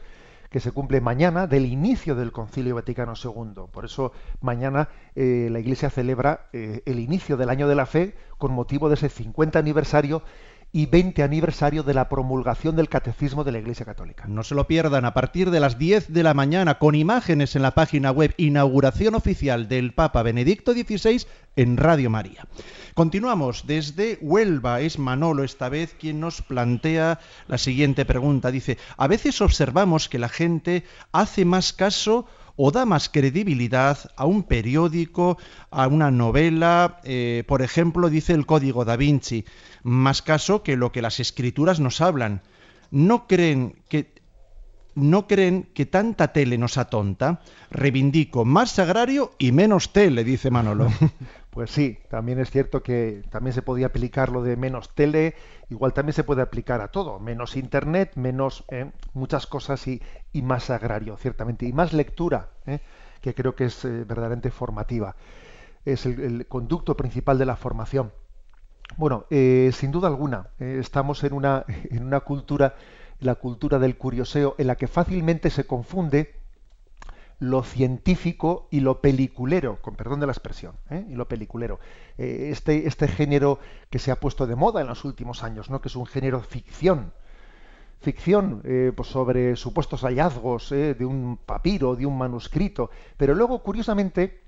[0.52, 3.64] que se cumple mañana del inicio del Concilio Vaticano II.
[3.72, 4.12] Por eso
[4.42, 8.90] mañana eh, la Iglesia celebra eh, el inicio del año de la fe con motivo
[8.90, 10.24] de ese 50 aniversario
[10.74, 14.26] y 20 aniversario de la promulgación del Catecismo de la Iglesia Católica.
[14.28, 17.62] No se lo pierdan a partir de las 10 de la mañana con imágenes en
[17.62, 22.48] la página web Inauguración Oficial del Papa Benedicto XVI en Radio María.
[22.94, 24.82] Continuamos desde Huelva.
[24.82, 28.52] Es Manolo esta vez quien nos plantea la siguiente pregunta.
[28.52, 32.28] Dice, a veces observamos que la gente hace más caso
[32.64, 35.40] o da más credibilidad a un periódico,
[35.72, 39.46] a una novela, eh, por ejemplo, dice el Código da Vinci,
[39.82, 42.44] más caso que lo que las escrituras nos hablan.
[42.92, 44.14] ¿No creen que
[44.96, 47.42] no creen que tanta tele nos atonta?
[47.70, 50.88] Reivindico más sagrario y menos tele, dice Manolo.
[51.52, 55.36] Pues sí, también es cierto que también se podía aplicar lo de menos tele,
[55.70, 60.02] igual también se puede aplicar a todo, menos internet, menos eh, muchas cosas y,
[60.34, 62.80] más agrario, ciertamente, y más lectura, eh,
[63.20, 65.18] que creo que es eh, verdaderamente formativa.
[65.84, 68.14] Es el, conducto principal de la formación.
[68.96, 72.76] Bueno, sin duda alguna, estamos en una, en una cultura,
[73.22, 76.34] la cultura del curioseo, en la que fácilmente se confunde
[77.40, 81.06] lo científico y lo peliculero, con perdón de la expresión, ¿eh?
[81.10, 81.80] y lo peliculero.
[82.18, 85.82] Eh, este, este género que se ha puesto de moda en los últimos años, ¿no?
[85.82, 87.14] que es un género ficción,
[88.00, 94.42] ficción eh, pues sobre supuestos hallazgos de un papiro, de un manuscrito, pero luego, curiosamente,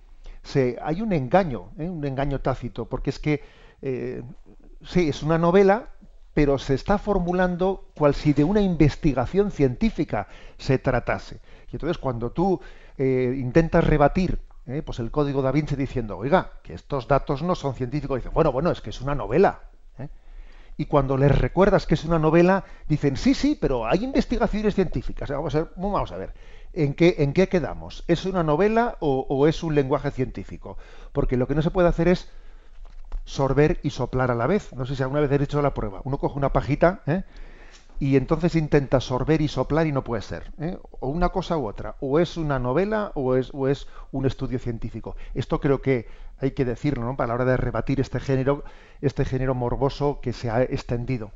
[0.43, 3.43] se, hay un engaño, un engaño tácito, porque es que,
[4.85, 5.89] sí, es una novela,
[6.33, 10.27] pero se está formulando cual si de una investigación científica
[10.57, 11.39] se tratase.
[11.71, 12.59] Y entonces cuando tú
[12.97, 17.53] eh, intentas rebatir eh, pues el código da Vinci diciendo, oiga, que estos datos no
[17.53, 19.59] son científicos, dicen, bueno, bueno, es que es una novela.
[19.99, 20.07] ¿eh?
[20.77, 25.29] Y cuando les recuerdas que es una novela, dicen, sí, sí, pero hay investigaciones científicas.
[25.29, 26.33] Vamos a ver, vamos a ver
[26.71, 28.03] ¿en, qué, ¿en qué quedamos?
[28.07, 30.77] ¿Es una novela o, o es un lenguaje científico?
[31.11, 32.29] Porque lo que no se puede hacer es
[33.25, 34.73] sorber y soplar a la vez.
[34.73, 36.01] No sé si alguna vez he hecho la prueba.
[36.03, 37.23] Uno coge una pajita, ¿eh?
[37.99, 40.51] y entonces intenta sorber y soplar y no puede ser.
[40.59, 40.77] ¿eh?
[40.99, 41.95] O una cosa u otra.
[41.99, 45.15] O es una novela o es, o es un estudio científico.
[45.33, 46.07] Esto creo que
[46.39, 47.15] hay que decirlo, ¿no?
[47.15, 48.63] Para la hora de rebatir este género,
[49.01, 51.31] este género morboso que se ha extendido.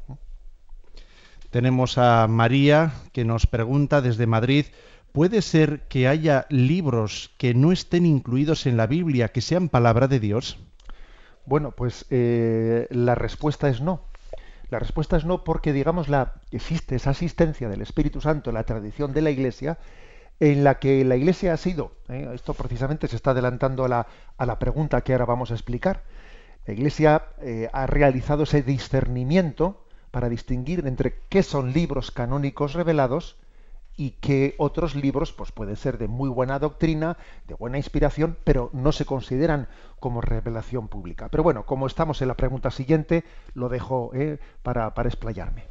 [1.51, 4.65] Tenemos a María que nos pregunta desde Madrid.
[5.13, 10.07] ¿Puede ser que haya libros que no estén incluidos en la Biblia, que sean palabra
[10.07, 10.59] de Dios?
[11.47, 14.01] Bueno, pues eh, la respuesta es no.
[14.69, 18.65] La respuesta es no porque, digamos, la, existe esa asistencia del Espíritu Santo en la
[18.65, 19.77] tradición de la Iglesia
[20.41, 22.29] en la que la Iglesia ha sido, ¿eh?
[22.35, 26.03] esto precisamente se está adelantando a la, a la, pregunta que ahora vamos a explicar,
[26.65, 33.37] la Iglesia eh, ha realizado ese discernimiento para distinguir entre qué son libros canónicos revelados
[33.97, 37.17] y que otros libros pues pueden ser de muy buena doctrina,
[37.47, 39.67] de buena inspiración, pero no se consideran
[39.99, 41.29] como revelación pública.
[41.29, 43.23] Pero bueno, como estamos en la pregunta siguiente,
[43.55, 45.63] lo dejo eh, para, para explayarme.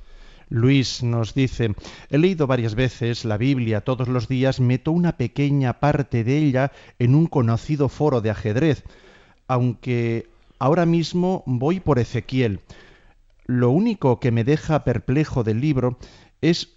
[0.49, 1.75] Luis nos dice,
[2.11, 6.73] he leído varias veces la Biblia todos los días, meto una pequeña parte de ella
[6.99, 8.85] en un conocido foro de ajedrez,
[9.49, 12.61] aunque ahora mismo voy por Ezequiel.
[13.47, 15.99] Lo único que me deja perplejo del libro
[16.41, 16.76] es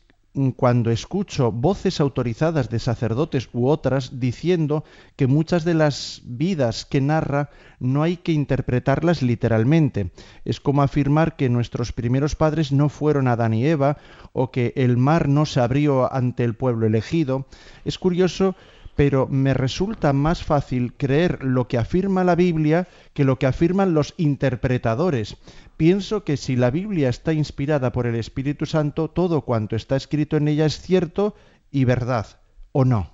[0.55, 4.83] cuando escucho voces autorizadas de sacerdotes u otras diciendo
[5.15, 10.11] que muchas de las vidas que narra no hay que interpretarlas literalmente.
[10.45, 13.97] Es como afirmar que nuestros primeros padres no fueron Adán y Eva
[14.33, 17.45] o que el mar no se abrió ante el pueblo elegido.
[17.85, 18.55] Es curioso
[18.99, 23.93] pero me resulta más fácil creer lo que afirma la Biblia que lo que afirman
[23.93, 25.37] los interpretadores.
[25.77, 30.35] Pienso que si la Biblia está inspirada por el Espíritu Santo, todo cuanto está escrito
[30.35, 31.33] en ella es cierto
[31.71, 32.27] y verdad,
[32.73, 33.09] ¿o no?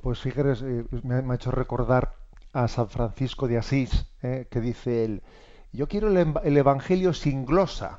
[0.00, 2.14] Pues fíjate, eh, me, ha hecho recordar
[2.54, 5.22] a San Francisco de Asís, eh, que dice él,
[5.70, 7.98] yo quiero el, Evangelio sin glosa,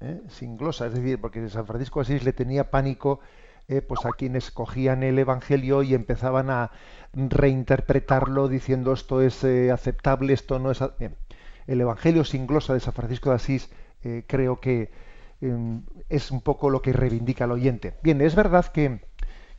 [0.00, 3.20] eh, sin glosa, es decir, porque San Francisco de Asís le tenía pánico
[3.66, 6.70] eh, pues a quienes cogían el Evangelio y empezaban a
[7.14, 10.82] reinterpretarlo diciendo esto es eh, aceptable, esto no es...
[10.98, 11.16] Bien.
[11.66, 13.70] El Evangelio sin glosa de San Francisco de Asís
[14.02, 14.90] eh, creo que
[15.40, 17.94] em, es un poco lo que reivindica el oyente.
[18.02, 19.00] Bien, es verdad que,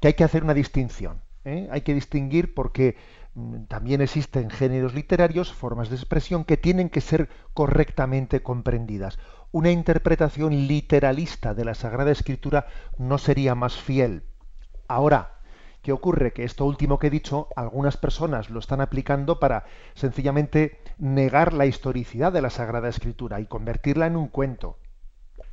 [0.03, 1.21] hay que hacer una distinción.
[1.45, 2.95] Hay que distinguir porque
[3.33, 9.17] mm, también existen géneros literarios, formas de expresión que tienen que ser correctamente comprendidas
[9.51, 12.67] una interpretación literalista de la Sagrada Escritura
[12.97, 14.23] no sería más fiel.
[14.87, 15.39] Ahora,
[15.81, 16.33] ¿qué ocurre?
[16.33, 21.65] Que esto último que he dicho, algunas personas lo están aplicando para sencillamente negar la
[21.65, 24.77] historicidad de la Sagrada Escritura y convertirla en un cuento.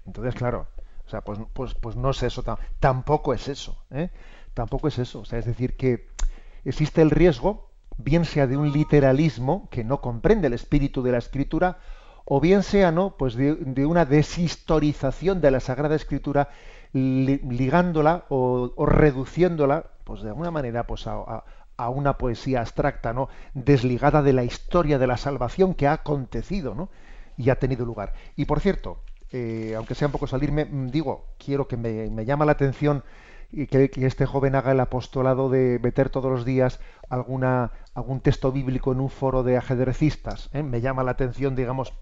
[0.06, 0.66] Entonces, claro,
[1.06, 2.44] o sea, pues, pues, pues no es eso,
[2.80, 4.10] tampoco es eso, ¿eh?
[4.54, 5.20] tampoco es eso.
[5.20, 6.08] O sea, es decir, que
[6.64, 11.18] existe el riesgo, bien sea de un literalismo que no comprende el espíritu de la
[11.18, 11.78] Escritura,
[12.24, 16.48] o bien sea no, pues de, una deshistorización de la Sagrada Escritura,
[16.92, 21.44] ligándola o, reduciéndola, pues de alguna manera, pues a,
[21.88, 23.28] una poesía abstracta, ¿no?
[23.54, 26.90] desligada de la historia de la salvación que ha acontecido, ¿no?
[27.36, 28.12] y ha tenido lugar.
[28.36, 29.00] Y por cierto,
[29.32, 33.02] eh, aunque sea un poco salirme, mm, digo, quiero que me, me llama la atención
[33.52, 38.50] y que, este joven haga el apostolado de meter todos los días alguna, algún texto
[38.50, 40.48] bíblico en un foro de ajedrecistas.
[40.54, 40.62] ¿eh?
[40.62, 41.92] Me llama la atención, digamos,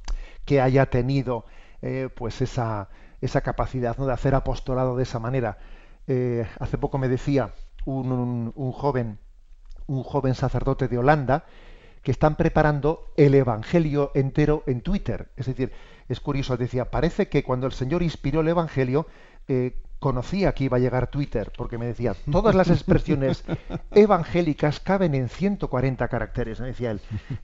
[0.45, 1.45] que haya tenido
[1.83, 2.89] eh, pues esa,
[3.21, 4.07] esa capacidad ¿no?
[4.07, 5.59] de hacer apostolado de esa manera.
[6.07, 9.19] Eh, hace poco me decía un, un, joven,
[9.87, 11.45] un joven sacerdote de Holanda,
[12.03, 15.31] que están preparando el Evangelio entero en Twitter.
[15.37, 15.73] Es decir,
[16.09, 19.07] es curioso, decía, parece que cuando el Señor inspiró el Evangelio,
[19.49, 23.45] eh, conocía que iba a llegar Twitter, porque me decía, todas las expresiones
[23.93, 27.01] evangélicas caben en 140 caracteres, me decía él.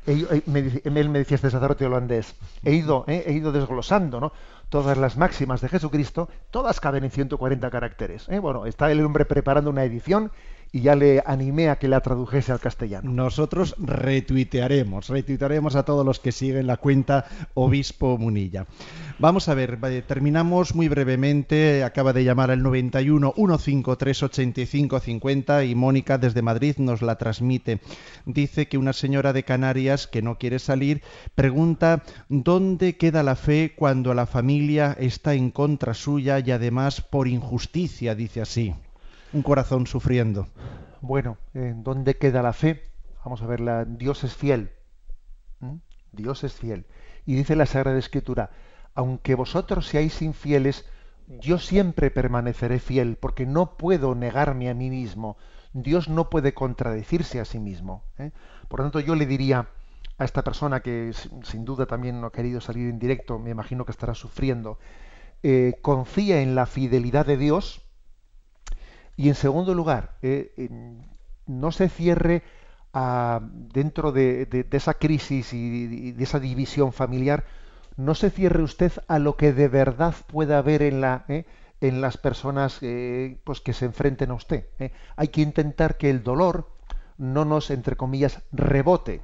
[0.07, 2.35] Él me, decía este sacerdote holandés,
[2.65, 4.33] he ido, eh, he ido desglosando, ¿no?
[4.71, 8.27] Todas las máximas de Jesucristo, todas caben en 140 caracteres.
[8.29, 8.41] ¿eh?
[8.41, 10.33] Bueno, está el hombre preparando una edición
[10.73, 13.11] y ya le animé a que la tradujese al castellano.
[13.11, 18.67] Nosotros retuitearemos, retuitearemos a todos los que siguen la cuenta Obispo Munilla.
[19.19, 25.75] Vamos a ver, terminamos muy brevemente, acaba de llamar al 91 153 85 50 y
[25.75, 27.81] Mónica desde Madrid nos la transmite.
[28.27, 31.03] Dice que una señora de Canarias que no quiere salir
[31.35, 37.29] pregunta dónde queda la fe cuando la familia está en contra suya y además por
[37.29, 38.75] injusticia, dice así
[39.33, 40.49] un corazón sufriendo.
[41.01, 42.83] Bueno, ¿en dónde queda la fe?
[43.25, 43.85] Vamos a verla.
[43.85, 44.73] Dios es fiel.
[46.13, 46.87] Dios es fiel.
[47.25, 48.51] Y dice la Sagrada Escritura,
[48.95, 50.87] aunque vosotros seáis infieles,
[51.27, 55.37] yo siempre permaneceré fiel, porque no puedo negarme a mí mismo.
[55.73, 58.05] Dios no puede contradecirse a sí mismo.
[58.19, 58.31] ¿eh?
[58.69, 59.69] Por lo tanto, yo le diría
[60.19, 61.13] a esta persona que
[61.43, 64.79] sin duda también no ha querido salir en directo, me imagino que estará sufriendo,
[65.43, 67.86] eh, confía en la fidelidad de Dios,
[69.17, 70.69] y en segundo lugar, eh,
[71.47, 72.43] no se cierre
[73.51, 77.45] dentro de, esa crisis y de esa división familiar,
[77.97, 81.45] no se cierre usted a lo que de verdad pueda haber en, eh,
[81.81, 84.69] las personas eh, pues que se enfrenten a usted.
[85.17, 86.71] Hay que intentar que el dolor
[87.19, 89.23] no nos, entre comillas, rebote.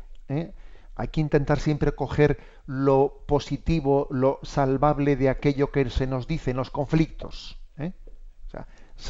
[0.94, 6.50] Hay que intentar siempre coger lo positivo, lo salvable de aquello que se nos dice
[6.50, 7.58] en los conflictos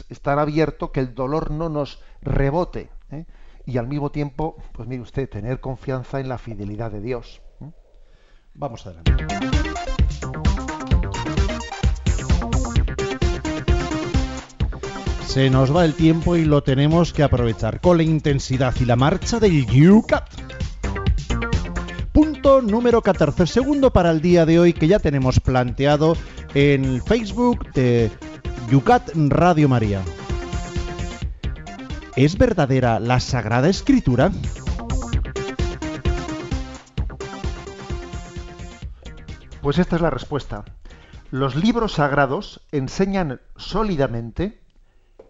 [0.09, 2.91] estar abierto, que el dolor no nos rebote.
[3.11, 3.27] ¿eh?
[3.67, 7.43] Y al mismo tiempo, pues mire usted, tener confianza en la fidelidad de Dios.
[7.61, 7.71] ¿eh?
[8.55, 9.27] Vamos adelante.
[15.27, 18.97] Se nos va el tiempo y lo tenemos que aprovechar con la intensidad y la
[18.97, 20.29] marcha del UCAT.
[22.13, 26.19] Punto número 14, segundo para el día de hoy que ya tenemos planteado
[26.53, 28.11] en Facebook de
[28.73, 30.03] Yucat Radio María.
[32.17, 34.33] ¿Es verdadera la Sagrada Escritura?
[39.61, 40.65] Pues esta es la respuesta.
[41.31, 44.63] Los libros sagrados enseñan sólidamente,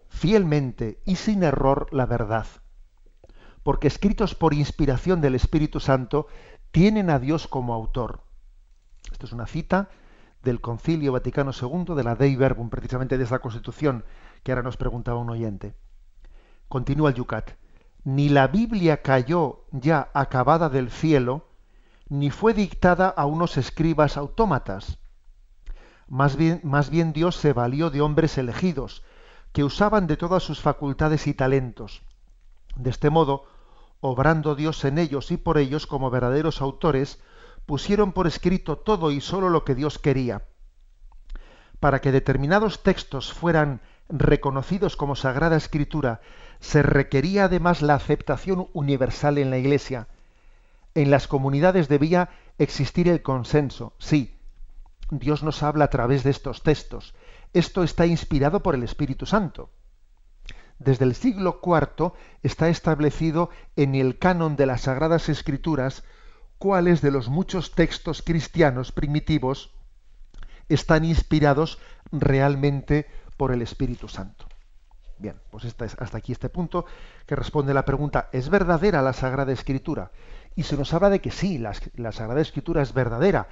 [0.08, 2.46] fielmente y sin error la verdad,
[3.64, 6.28] porque escritos por inspiración del Espíritu Santo
[6.70, 8.22] tienen a Dios como autor.
[9.10, 9.88] Esto es una cita
[10.42, 14.04] del Concilio Vaticano II, de la Dei Verbum, precisamente de esa constitución
[14.42, 15.74] que ahora nos preguntaba un oyente.
[16.68, 17.52] Continúa el Yucat.
[18.04, 21.48] Ni la Biblia cayó ya acabada del cielo,
[22.08, 24.98] ni fue dictada a unos escribas autómatas.
[26.08, 29.02] Más bien, más bien Dios se valió de hombres elegidos,
[29.52, 32.02] que usaban de todas sus facultades y talentos.
[32.74, 33.44] De este modo,
[34.00, 37.20] obrando Dios en ellos y por ellos como verdaderos autores,
[37.66, 40.42] pusieron por escrito todo y sólo lo que Dios quería.
[41.80, 46.20] Para que determinados textos fueran reconocidos como Sagrada Escritura,
[46.60, 50.06] se requería además la aceptación universal en la Iglesia.
[50.94, 53.94] En las comunidades debía existir el consenso.
[53.98, 54.38] Sí,
[55.10, 57.14] Dios nos habla a través de estos textos.
[57.52, 59.70] Esto está inspirado por el Espíritu Santo.
[60.78, 66.02] Desde el siglo IV está establecido en el canon de las Sagradas Escrituras
[66.62, 69.74] cuáles de los muchos textos cristianos primitivos
[70.68, 71.80] están inspirados
[72.12, 74.46] realmente por el Espíritu Santo.
[75.18, 76.86] Bien, pues hasta aquí este punto
[77.26, 80.12] que responde la pregunta, ¿es verdadera la Sagrada Escritura?
[80.54, 83.48] Y se nos habla de que sí, la, la Sagrada Escritura es verdadera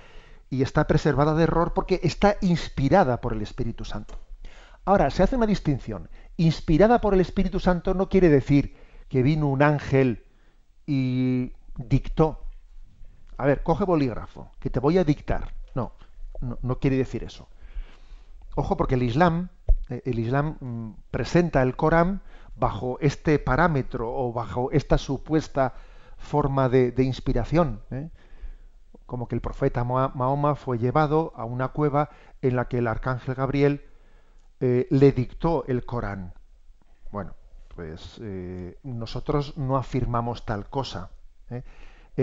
[0.49, 4.21] y está preservada de error porque está inspirada por el Espíritu Santo.
[4.85, 6.11] Ahora, se hace una distinción.
[6.37, 8.77] Inspirada por el Espíritu Santo no quiere decir
[9.09, 10.27] que vino un ángel
[10.87, 12.47] y dictó.
[13.41, 15.55] A ver, coge bolígrafo, que te voy a dictar.
[15.75, 15.93] No,
[16.61, 17.49] no, quiere decir eso.
[18.55, 19.49] Ojo, porque el Islam,
[19.89, 22.21] eh, el Islam mm, presenta el Corán
[22.55, 25.73] bajo este parámetro o bajo esta supuesta
[26.19, 27.81] forma de, inspiración.
[27.91, 28.11] ¿eh?
[29.07, 32.11] Como que el profeta Mahoma fue llevado a una cueva
[32.43, 33.87] en la que el arcángel Gabriel
[34.61, 36.35] eh, le dictó el Corán.
[37.11, 37.33] Bueno,
[37.75, 38.21] pues
[38.83, 41.09] nosotros no afirmamos tal cosa.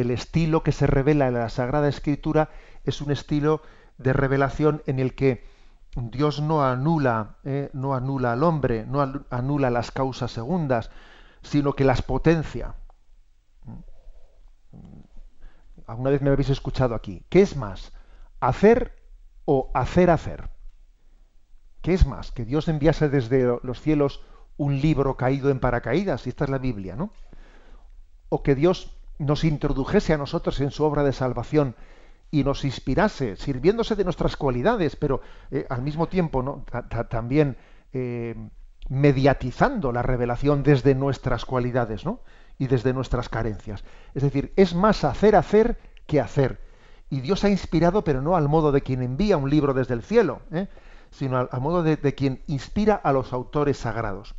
[0.01, 2.49] El estilo que se revela en la Sagrada Escritura
[2.83, 3.63] es un estilo
[3.97, 5.43] de revelación en el que
[5.95, 10.91] Dios no anula, eh, no anula al hombre, no anula las causas segundas,
[11.41, 12.75] sino que las potencia.
[15.87, 17.25] Alguna vez me habéis escuchado aquí.
[17.29, 17.91] ¿Qué es más?
[18.39, 18.93] ¿Hacer
[19.45, 20.51] o hacer hacer?
[21.81, 22.31] ¿Qué es más?
[22.31, 24.21] Que Dios enviase desde los cielos
[24.57, 27.11] un libro caído en paracaídas, y esta es la Biblia, ¿no?
[28.29, 31.75] O que Dios nos introdujese a nosotros en su obra de salvación
[32.29, 36.63] y nos inspirase, sirviéndose de nuestras cualidades, pero eh, al mismo tiempo
[37.09, 37.57] también
[37.93, 38.35] eh,
[38.89, 42.21] mediatizando la revelación desde nuestras cualidades ¿no?
[42.57, 43.83] y desde nuestras carencias.
[44.13, 46.59] Es decir, es más hacer hacer que hacer.
[47.09, 50.03] Y Dios ha inspirado, pero no al modo de quien envía un libro desde el
[50.03, 50.67] cielo, ¿eh?
[51.09, 54.35] sino al, modo de quien inspira a los autores sagrados.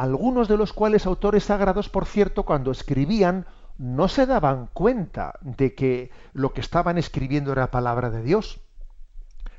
[0.00, 3.44] Algunos de los cuales autores sagrados, por cierto, cuando escribían,
[3.76, 8.60] no se daban cuenta de que lo que estaban escribiendo era palabra de Dios.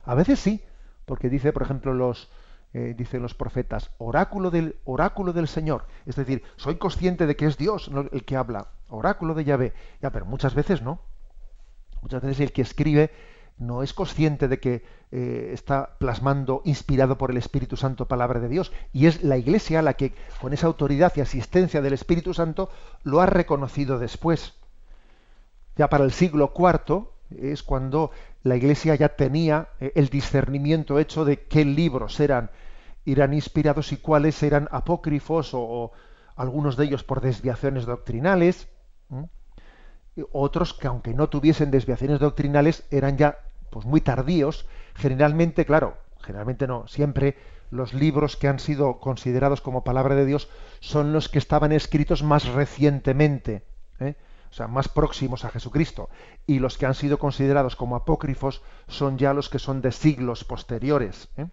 [0.03, 0.63] A veces sí,
[1.05, 2.31] porque dice, por ejemplo, los
[2.73, 5.85] eh, dicen los profetas, oráculo del oráculo del Señor.
[6.07, 9.73] Es decir, soy consciente de que es Dios el que habla, oráculo de Yahvé.
[10.01, 11.01] Ya, pero muchas veces no.
[12.01, 13.11] Muchas veces el que escribe
[13.57, 18.49] no es consciente de que eh, está plasmando, inspirado por el Espíritu Santo, palabra de
[18.49, 18.71] Dios.
[18.93, 22.69] Y es la Iglesia la que, con esa autoridad y asistencia del Espíritu Santo,
[23.03, 24.53] lo ha reconocido después.
[25.75, 28.11] Ya para el siglo IV es cuando
[28.43, 32.49] la Iglesia ya tenía eh, el discernimiento hecho de qué libros eran,
[33.05, 35.91] eran inspirados y cuáles eran apócrifos o,
[36.35, 38.67] algunos de ellos por desviaciones doctrinales.
[40.31, 43.39] Otros que aunque no tuviesen desviaciones doctrinales eran ya
[43.69, 47.37] pues muy tardíos, generalmente, claro, generalmente no, siempre
[47.71, 50.49] los libros que han sido considerados como palabra de Dios
[50.81, 53.63] son los que estaban escritos más recientemente,
[53.99, 54.15] ¿eh?
[54.51, 56.09] o sea, más próximos a Jesucristo,
[56.45, 60.43] y los que han sido considerados como apócrifos son ya los que son de siglos
[60.43, 61.29] posteriores.
[61.37, 61.47] ¿eh?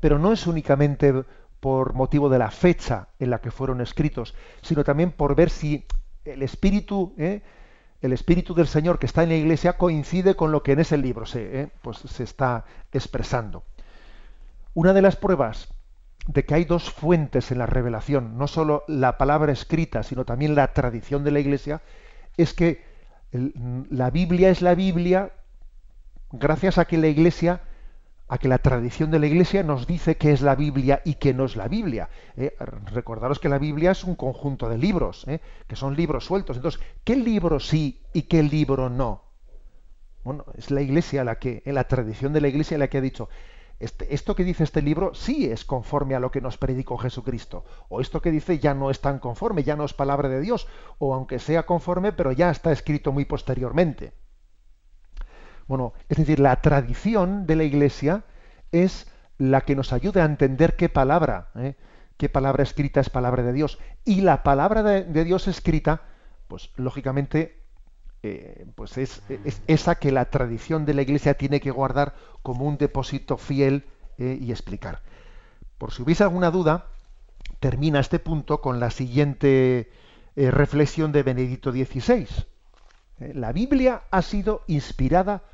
[0.00, 1.24] Pero no es únicamente
[1.60, 5.86] por motivo de la fecha en la que fueron escritos, sino también por ver si
[6.26, 7.42] el espíritu ¿eh?
[8.00, 10.96] El Espíritu del Señor que está en la Iglesia coincide con lo que en ese
[10.96, 13.64] libro se, eh, pues se está expresando.
[14.74, 15.68] Una de las pruebas
[16.26, 20.54] de que hay dos fuentes en la revelación, no solo la palabra escrita, sino también
[20.54, 21.82] la tradición de la Iglesia,
[22.36, 22.84] es que
[23.32, 25.32] la Biblia es la Biblia
[26.32, 27.62] gracias a que la Iglesia
[28.30, 31.34] a que la tradición de la Iglesia nos dice qué es la Biblia y qué
[31.34, 32.08] no es la Biblia.
[32.36, 32.54] ¿eh?
[32.92, 35.40] recordaros que la Biblia es un conjunto de libros, ¿eh?
[35.66, 36.56] que son libros sueltos.
[36.56, 39.24] Entonces, ¿qué libro sí y qué libro no?
[40.22, 43.00] Bueno, es la Iglesia la que, en la tradición de la Iglesia la que ha
[43.00, 43.28] dicho,
[43.80, 47.64] este, esto que dice este libro sí es conforme a lo que nos predicó Jesucristo,
[47.88, 50.68] o esto que dice ya no es tan conforme, ya no es palabra de Dios,
[50.98, 54.12] o aunque sea conforme, pero ya está escrito muy posteriormente.
[55.70, 58.24] Bueno, es decir, la tradición de la Iglesia
[58.72, 59.06] es
[59.38, 61.76] la que nos ayuda a entender qué palabra, ¿eh?
[62.16, 63.78] qué palabra escrita es palabra de Dios.
[64.04, 66.02] Y la palabra de, Dios escrita,
[66.48, 67.62] pues lógicamente,
[68.24, 69.22] eh, pues es,
[69.68, 73.84] esa que la tradición de la Iglesia tiene que guardar como un depósito fiel
[74.18, 75.02] eh, y explicar.
[75.78, 76.86] Por si hubiese alguna duda,
[77.60, 79.92] termina este punto con la siguiente
[80.34, 82.26] reflexión de Benedicto XVI.
[83.34, 85.44] La Biblia ha sido inspirada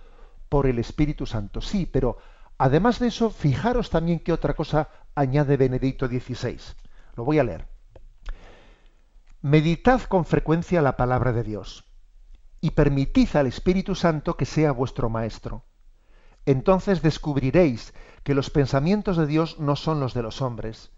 [0.48, 1.60] por el Espíritu Santo.
[1.60, 2.18] Sí, pero
[2.58, 6.58] Además de eso, fijaros también qué otra cosa añade Benedicto XVI.
[7.14, 7.68] Lo voy a leer.
[9.42, 11.84] Meditad con frecuencia la palabra de Dios
[12.60, 15.64] y permitid al Espíritu Santo que sea vuestro Maestro.
[16.46, 17.92] Entonces descubriréis
[18.22, 20.90] que los pensamientos de Dios no son los de los hombres.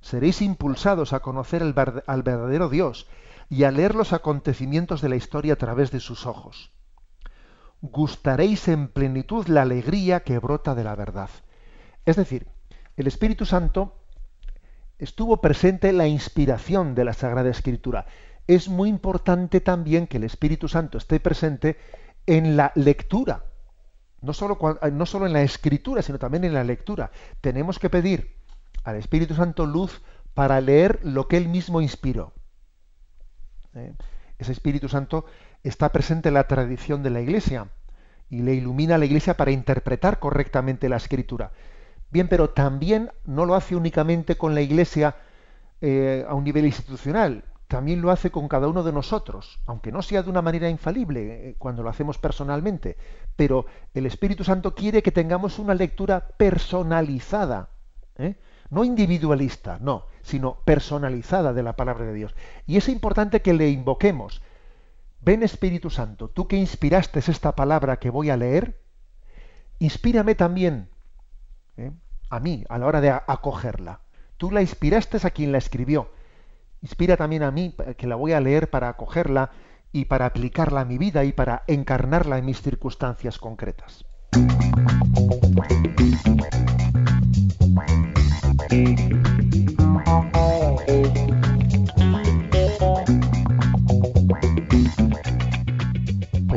[0.00, 3.06] Seréis impulsados a conocer al verdadero Dios
[3.50, 6.72] y a leer los acontecimientos de la historia a través de sus ojos.
[7.90, 11.30] Gustaréis en plenitud la alegría que brota de la verdad.
[12.04, 12.46] Es decir,
[12.96, 13.94] el Espíritu Santo
[14.98, 18.06] estuvo presente en la inspiración de la Sagrada Escritura.
[18.46, 21.76] Es muy importante también que el Espíritu Santo esté presente
[22.26, 23.44] en la lectura,
[24.20, 24.58] no solo,
[24.92, 27.10] no solo en la escritura, sino también en la lectura.
[27.40, 28.36] Tenemos que pedir
[28.84, 30.02] al Espíritu Santo luz
[30.34, 32.32] para leer lo que él mismo inspiró.
[33.74, 33.94] ¿eh?
[34.38, 35.26] Ese Espíritu Santo
[35.68, 37.68] está presente en la tradición de la Iglesia
[38.28, 41.52] y le ilumina a la Iglesia para interpretar correctamente la Escritura.
[42.10, 45.16] Bien, pero también no lo hace únicamente con la Iglesia
[45.80, 50.02] eh, a un nivel institucional, también lo hace con cada uno de nosotros, aunque no
[50.02, 52.96] sea de una manera infalible eh, cuando lo hacemos personalmente,
[53.34, 57.70] pero el Espíritu Santo quiere que tengamos una lectura personalizada,
[58.18, 58.36] ¿eh?
[58.70, 62.34] no individualista, no, sino personalizada de la palabra de Dios.
[62.66, 64.42] Y es importante que le invoquemos.
[65.26, 68.80] Ven Espíritu Santo, tú que inspiraste esta palabra que voy a leer,
[69.80, 70.88] inspírame también
[71.76, 71.90] ¿eh?
[72.30, 74.02] a mí a la hora de acogerla.
[74.36, 76.12] Tú la inspiraste a quien la escribió.
[76.80, 79.50] Inspira también a mí, que la voy a leer para acogerla
[79.90, 84.04] y para aplicarla a mi vida y para encarnarla en mis circunstancias concretas.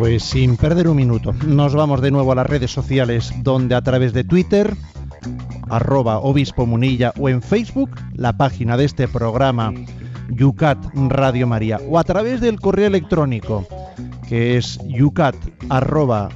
[0.10, 3.84] Pues sin perder un minuto, nos vamos de nuevo a las redes sociales, donde a
[3.84, 4.76] través de Twitter,
[5.70, 9.72] arroba obispo munilla o en Facebook, la página de este programa
[10.32, 13.68] Yucat Radio María o a través del correo electrónico
[14.28, 15.36] que es yucat
[15.70, 16.30] arroba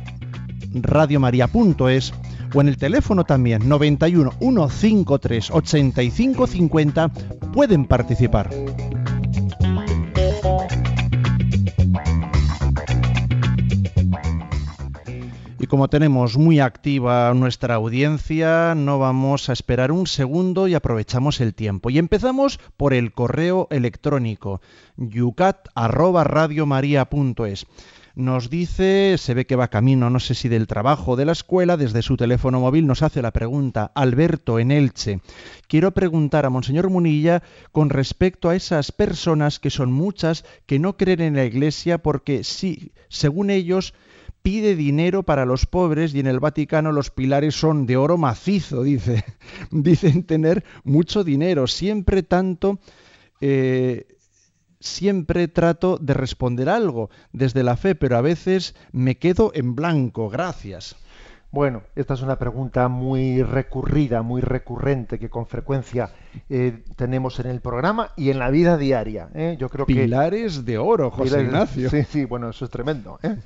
[0.75, 2.13] radiomaria.es
[2.53, 7.11] o en el teléfono también 91 153 85 50
[7.51, 8.51] pueden participar.
[15.73, 21.55] Como tenemos muy activa nuestra audiencia, no vamos a esperar un segundo y aprovechamos el
[21.55, 21.89] tiempo.
[21.89, 24.61] Y empezamos por el correo electrónico
[24.97, 27.65] yucat@radiomaria.es.
[28.13, 31.31] Nos dice, se ve que va camino, no sé si del trabajo o de la
[31.31, 35.21] escuela, desde su teléfono móvil nos hace la pregunta, Alberto en Elche.
[35.67, 40.97] Quiero preguntar a Monseñor Munilla con respecto a esas personas que son muchas que no
[40.97, 43.95] creen en la Iglesia porque sí, según ellos,
[44.43, 48.83] pide dinero para los pobres y en el Vaticano los pilares son de oro macizo,
[48.83, 49.23] dice.
[49.71, 52.79] Dicen tener mucho dinero, siempre tanto...
[53.41, 54.05] Eh,
[54.79, 60.29] siempre trato de responder algo desde la fe, pero a veces me quedo en blanco.
[60.29, 60.97] Gracias.
[61.53, 66.09] Bueno, esta es una pregunta muy recurrida, muy recurrente, que con frecuencia
[66.49, 69.29] eh, tenemos en el programa y en la vida diaria.
[69.35, 69.55] ¿eh?
[69.59, 71.91] Yo creo Pilares de oro, José Ignacio.
[71.91, 73.19] Sí, sí, bueno, eso es tremendo.
[73.21, 73.37] ¿eh?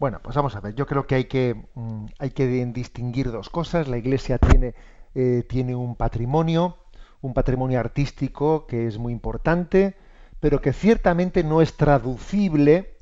[0.00, 0.74] Bueno, pues vamos a ver.
[0.74, 3.86] Yo creo que hay que, mm, hay que distinguir dos cosas.
[3.86, 4.74] La Iglesia tiene,
[5.14, 6.78] eh, tiene un patrimonio,
[7.20, 9.96] un patrimonio artístico que es muy importante,
[10.40, 12.96] pero que ciertamente no es traducible,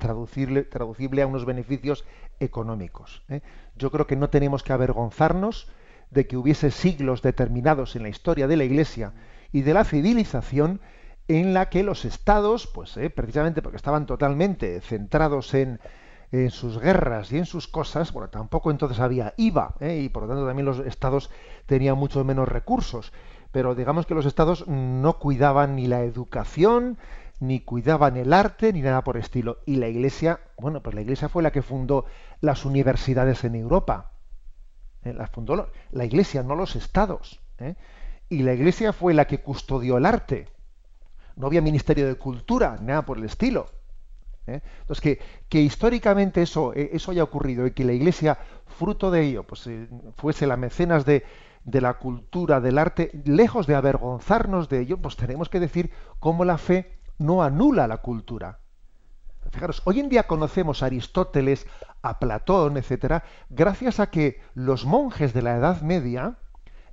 [0.00, 2.04] traducible, a unos beneficios
[2.40, 3.22] económicos.
[3.28, 3.42] ¿eh?
[3.76, 5.68] Yo creo que no tenemos que avergonzarnos
[6.10, 9.12] de que hubiese siglos determinados en la historia de la Iglesia
[9.52, 10.80] y de la civilización
[11.28, 15.78] en la que los estados, pues eh, precisamente porque estaban totalmente centrados en,
[16.32, 19.98] en sus guerras y en sus cosas, bueno, tampoco entonces había IVA, ¿eh?
[19.98, 21.30] y por lo tanto también los estados
[21.66, 23.12] tenían mucho menos recursos.
[23.52, 26.96] Pero digamos que los estados no cuidaban ni la educación,
[27.38, 29.58] ni cuidaban el arte, ni nada por estilo.
[29.66, 32.06] Y la iglesia, bueno, pues la iglesia fue la que fundó
[32.40, 34.12] las universidades en Europa.
[35.02, 35.12] ¿eh?
[35.12, 37.42] Las fundó la iglesia, no los estados.
[37.58, 37.74] ¿eh?
[38.30, 40.48] Y la iglesia fue la que custodió el arte.
[41.36, 43.68] No había ministerio de cultura, nada por el estilo.
[44.46, 44.60] ¿Eh?
[44.80, 49.22] Entonces, que, que históricamente eso, eh, eso haya ocurrido y que la Iglesia, fruto de
[49.22, 51.24] ello, pues eh, fuese la mecenas de,
[51.64, 56.44] de la cultura, del arte, lejos de avergonzarnos de ello, pues tenemos que decir cómo
[56.44, 58.58] la fe no anula la cultura.
[59.50, 61.66] Fijaros, hoy en día conocemos a Aristóteles,
[62.00, 66.38] a Platón, etcétera, gracias a que los monjes de la Edad Media,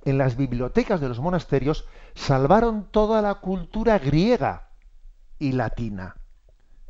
[0.04, 4.70] en las bibliotecas de los monasterios, salvaron toda la cultura griega
[5.38, 6.16] y latina.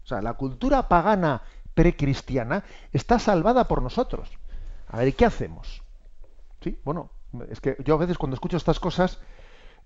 [0.04, 1.42] O sea, la cultura pagana
[1.74, 4.30] precristiana está salvada por nosotros.
[4.88, 5.82] A ver, ¿qué hacemos?
[6.60, 7.10] Sí, bueno,
[7.48, 9.20] es que yo a veces cuando escucho estas cosas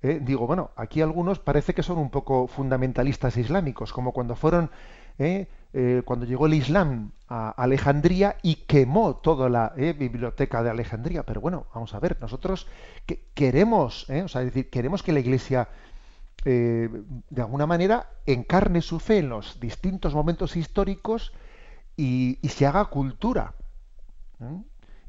[0.05, 4.71] eh, digo, bueno, aquí algunos parece que son un poco fundamentalistas islámicos, como cuando fueron,
[5.19, 11.23] eh, eh, cuando llegó el Islam a Alejandría y quemó toda la biblioteca de Alejandría.
[11.23, 12.67] Pero bueno, vamos a ver, nosotros
[13.07, 15.69] que queremos, o sea, decir, queremos que la Iglesia
[16.45, 21.33] de alguna manera encarne su fe en los distintos momentos históricos
[21.97, 23.55] y, se haga cultura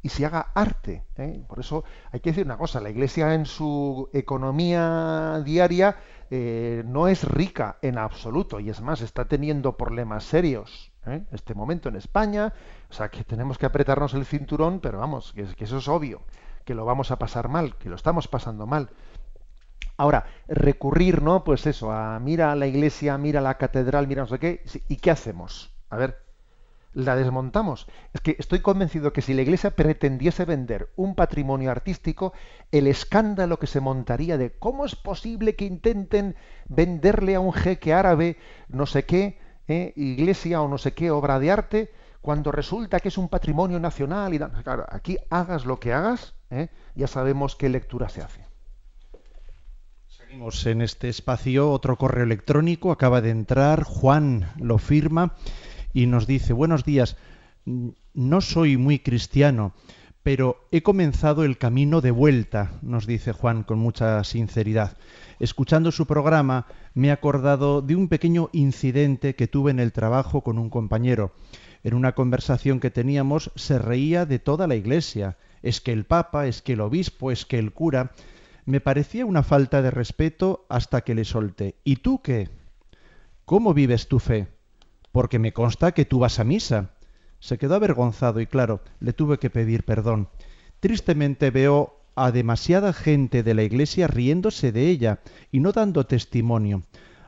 [0.02, 1.04] y se haga arte.
[1.18, 1.44] ¿eh?
[1.48, 5.98] Por eso hay que decir una cosa, la Iglesia en su economía diaria
[6.30, 11.26] eh, no es rica en absoluto y es más, está teniendo problemas serios ¿eh?
[11.28, 12.54] en este momento en España,
[12.90, 16.22] o sea que tenemos que apretarnos el cinturón, pero vamos, que, que eso es obvio,
[16.66, 18.92] que lo vamos a pasar mal, que lo estamos pasando mal.
[19.98, 21.44] Ahora, recurrir, ¿no?
[21.44, 24.64] Pues eso, a mira a la iglesia, mira a la catedral, mira no sé qué,
[24.90, 25.74] ¿y qué hacemos?
[25.90, 26.26] A ver,
[26.96, 27.88] la desmontamos.
[28.14, 32.34] Es que estoy convencido que si la Iglesia pretendiese vender un patrimonio artístico,
[32.72, 36.36] el escándalo que se montaría de cómo es posible que intenten
[36.68, 38.38] venderle a un jeque árabe
[38.70, 43.10] no sé qué eh, iglesia o no sé qué obra de arte, cuando resulta que
[43.10, 44.34] es un patrimonio nacional.
[44.34, 48.55] Y claro, aquí hagas lo que hagas, eh, ya sabemos qué lectura se hace.
[50.36, 51.72] Seguimos en este espacio.
[51.72, 53.84] Otro correo electrónico acaba de entrar.
[53.84, 55.38] Juan lo firma
[55.94, 57.16] y nos dice, buenos días,
[58.14, 59.72] no soy muy cristiano,
[60.24, 64.98] pero he comenzado el camino de vuelta, nos dice Juan con mucha sinceridad.
[65.40, 70.42] Escuchando su programa me he acordado de un pequeño incidente que tuve en el trabajo
[70.42, 71.32] con un compañero.
[71.82, 75.38] En una conversación que teníamos se reía de toda la iglesia.
[75.62, 78.12] Es que el Papa, es que el obispo, es que el cura.
[78.66, 81.76] Me parecía una falta de respeto hasta que le solté.
[81.84, 82.50] ¿Y tú qué?
[83.46, 84.48] ¿Cómo vives tu fe?
[85.16, 86.90] porque me consta que tú vas a misa.
[87.40, 90.28] Se quedó avergonzado y claro, le tuve que pedir perdón.
[90.82, 95.22] Tristemente veo a demasiada gente de la iglesia riéndose de ella
[95.54, 96.84] y no dando testimonio.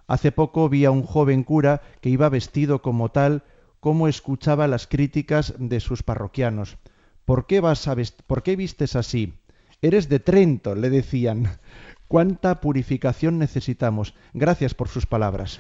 [0.06, 3.44] Hace poco vi a un joven cura que iba vestido como tal,
[3.80, 6.76] como escuchaba las críticas de sus parroquianos.
[7.24, 7.96] ¿Por qué vas a
[8.28, 9.40] ¿Por qué vistes así?
[9.82, 11.60] Eres de Trento, le decían.
[12.08, 14.16] ¿Cuánta purificación necesitamos?
[14.34, 15.60] Gracias por sus palabras.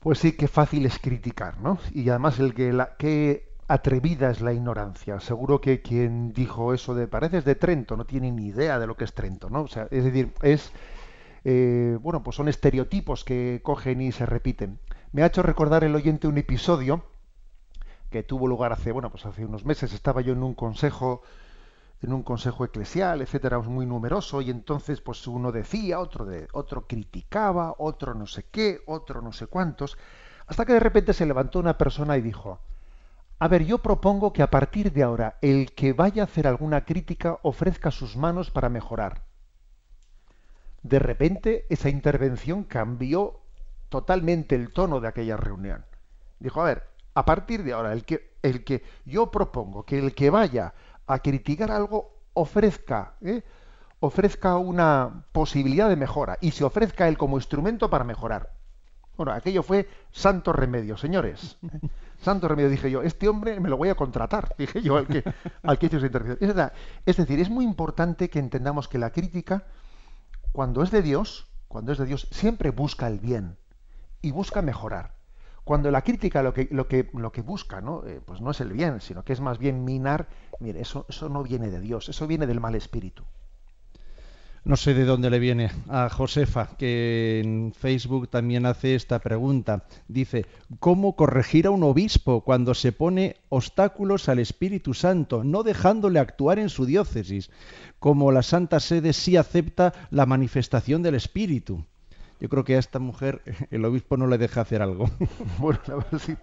[0.00, 1.78] Pues sí, qué fácil es criticar, ¿no?
[1.92, 5.20] Y además el que la, qué atrevida es la ignorancia.
[5.20, 8.96] Seguro que quien dijo eso de pareces de Trento no tiene ni idea de lo
[8.96, 9.62] que es Trento, ¿no?
[9.62, 10.72] O sea, es decir, es
[11.44, 14.80] eh, bueno, pues son estereotipos que cogen y se repiten.
[15.12, 17.04] Me ha hecho recordar el oyente un episodio
[18.10, 19.92] que tuvo lugar hace, bueno, pues hace unos meses.
[19.92, 21.22] Estaba yo en un consejo
[22.02, 26.86] en un consejo eclesial, etcétera, muy numeroso, y entonces pues uno decía, otro, de, otro
[26.86, 29.96] criticaba, otro no sé qué, otro no sé cuántos,
[30.46, 32.60] hasta que de repente se levantó una persona y dijo,
[33.38, 36.84] a ver, yo propongo que a partir de ahora el que vaya a hacer alguna
[36.84, 39.22] crítica ofrezca sus manos para mejorar.
[40.82, 43.40] De repente esa intervención cambió
[43.88, 45.84] totalmente el tono de aquella reunión.
[46.38, 46.84] Dijo, a ver,
[47.14, 50.74] a partir de ahora el que, el que yo propongo que el que vaya
[51.06, 53.42] a criticar algo ofrezca, ¿eh?
[54.00, 58.52] ofrezca una posibilidad de mejora y se ofrezca él como instrumento para mejorar.
[59.16, 61.56] Bueno, aquello fue santo remedio, señores.
[62.20, 65.22] Santo remedio, dije yo, este hombre me lo voy a contratar, dije yo al que,
[65.62, 66.70] al que hizo esa intervención.
[67.06, 69.64] Es, decir, es muy importante que entendamos que la crítica,
[70.52, 73.56] cuando es de Dios, cuando es de Dios, siempre busca el bien
[74.22, 75.12] y busca mejorar.
[75.64, 78.06] Cuando la crítica lo que, lo que, lo que busca, ¿no?
[78.06, 80.28] Eh, pues no es el bien, sino que es más bien minar,
[80.60, 83.24] mire, eso, eso no viene de Dios, eso viene del mal espíritu.
[84.66, 89.84] No sé de dónde le viene a Josefa, que en Facebook también hace esta pregunta.
[90.08, 90.46] Dice,
[90.80, 96.58] ¿cómo corregir a un obispo cuando se pone obstáculos al Espíritu Santo, no dejándole actuar
[96.58, 97.50] en su diócesis,
[97.98, 101.84] como la Santa Sede sí acepta la manifestación del Espíritu?
[102.44, 103.40] Yo creo que a esta mujer
[103.70, 105.08] el obispo no le deja hacer algo.
[105.58, 106.36] Bueno, la verdad sí.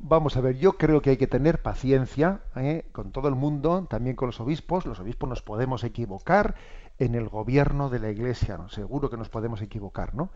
[0.00, 2.84] Vamos a ver, yo creo que hay que tener paciencia ¿eh?
[2.90, 4.86] con todo el mundo, también con los obispos.
[4.86, 6.56] Los obispos nos podemos equivocar
[6.98, 8.68] en el gobierno de la Iglesia, ¿no?
[8.70, 10.30] seguro que nos podemos equivocar, ¿no?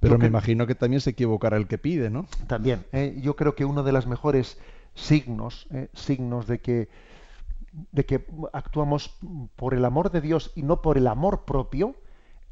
[0.00, 2.26] Pero me imagino que también se equivocará el que pide, ¿no?
[2.48, 2.84] También.
[2.92, 3.16] ¿eh?
[3.22, 4.58] Yo creo que uno de los mejores
[4.96, 5.88] signos, ¿eh?
[5.94, 6.88] signos de que
[7.92, 9.16] de que actuamos
[9.54, 11.94] por el amor de Dios y no por el amor propio,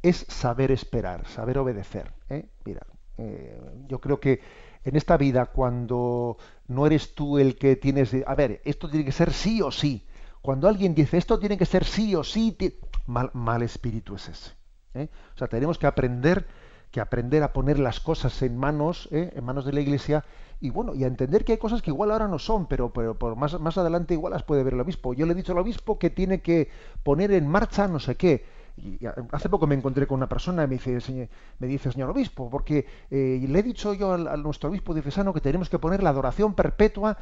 [0.04, 2.12] es saber esperar, saber obedecer.
[2.28, 2.44] ¿eh?
[2.66, 2.82] Mira,
[3.16, 4.40] eh, yo creo que
[4.84, 6.36] en esta vida, cuando
[6.68, 10.06] no eres tú el que tienes, a ver, esto tiene que ser sí o sí.
[10.42, 12.54] Cuando alguien dice esto tiene que ser sí o sí,
[13.06, 14.50] mal, mal, espíritu es ese.
[14.92, 15.08] ¿eh?
[15.34, 16.46] O sea, tenemos que aprender,
[16.90, 20.22] que aprender a poner las cosas en manos, en manos de la Iglesia
[20.60, 23.18] y bueno, y a entender que hay cosas que igual ahora no son, pero, pero
[23.18, 25.14] por más, más adelante igual las puede ver el obispo.
[25.14, 26.68] Yo le he dicho al obispo que tiene que
[27.02, 28.44] poner en marcha no sé qué.
[28.76, 28.98] Y
[29.30, 32.50] hace poco me encontré con una persona y me dice, señor, me dice señor obispo,
[32.50, 36.10] porque eh, le he dicho yo al, nuestro obispo diocesano que tenemos que poner la
[36.10, 37.16] adoración perpetua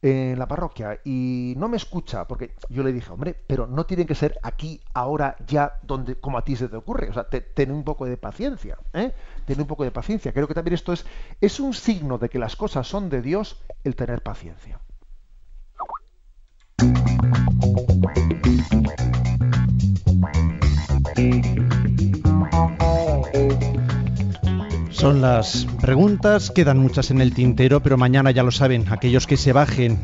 [0.00, 4.06] en la parroquia y no me escucha porque yo le dije, hombre, pero no tiene
[4.06, 7.10] que ser aquí, ahora, ya, donde como a ti se te ocurre.
[7.10, 9.12] O sea, ten un poco de paciencia, ¿eh?
[9.44, 10.32] Ten un poco de paciencia.
[10.32, 11.04] Creo que también esto es,
[11.40, 14.80] es un signo de que las cosas son de Dios el tener paciencia.
[24.98, 29.36] Son las preguntas, quedan muchas en el tintero, pero mañana ya lo saben, aquellos que
[29.36, 30.00] se bajen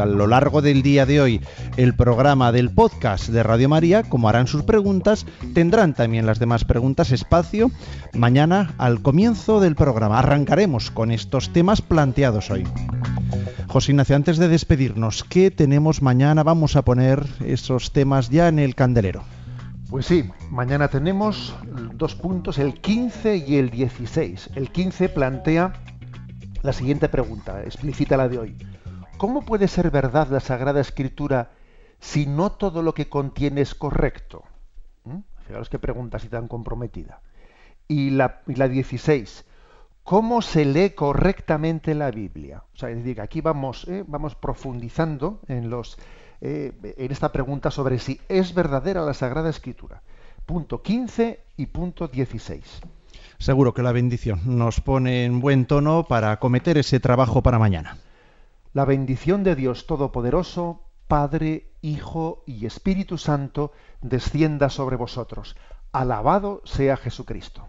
[0.00, 1.42] a lo largo del día de hoy
[1.76, 6.64] el programa del podcast de Radio María, como harán sus preguntas, tendrán también las demás
[6.64, 7.70] preguntas espacio
[8.14, 10.18] mañana al comienzo del programa.
[10.18, 12.64] Arrancaremos con estos temas planteados hoy.
[13.66, 16.42] José Ignacio, antes de despedirnos, ¿qué tenemos mañana?
[16.42, 19.24] Vamos a poner esos temas ya en el candelero.
[19.90, 21.56] Pues sí, mañana tenemos
[21.94, 24.50] dos puntos, el 15 y el 16.
[24.54, 25.72] El 15 plantea
[26.62, 28.56] la siguiente pregunta, explícita la de hoy.
[29.16, 31.52] ¿Cómo puede ser verdad la Sagrada Escritura
[32.00, 34.44] si no todo lo que contiene es correcto?
[35.04, 35.20] ¿Mm?
[35.46, 37.22] Fijaros qué pregunta así tan comprometida.
[37.88, 39.46] Y la, y la 16.
[40.04, 42.62] ¿Cómo se lee correctamente la Biblia?
[42.74, 44.04] O sea, es decir, aquí vamos, ¿eh?
[44.06, 45.98] vamos profundizando en los
[46.40, 50.02] eh, en esta pregunta sobre si es verdadera la Sagrada Escritura.
[50.46, 52.80] Punto 15 y punto 16.
[53.38, 57.98] Seguro que la bendición nos pone en buen tono para acometer ese trabajo para mañana.
[58.72, 63.72] La bendición de Dios Todopoderoso, Padre, Hijo y Espíritu Santo,
[64.02, 65.56] descienda sobre vosotros.
[65.92, 67.68] Alabado sea Jesucristo.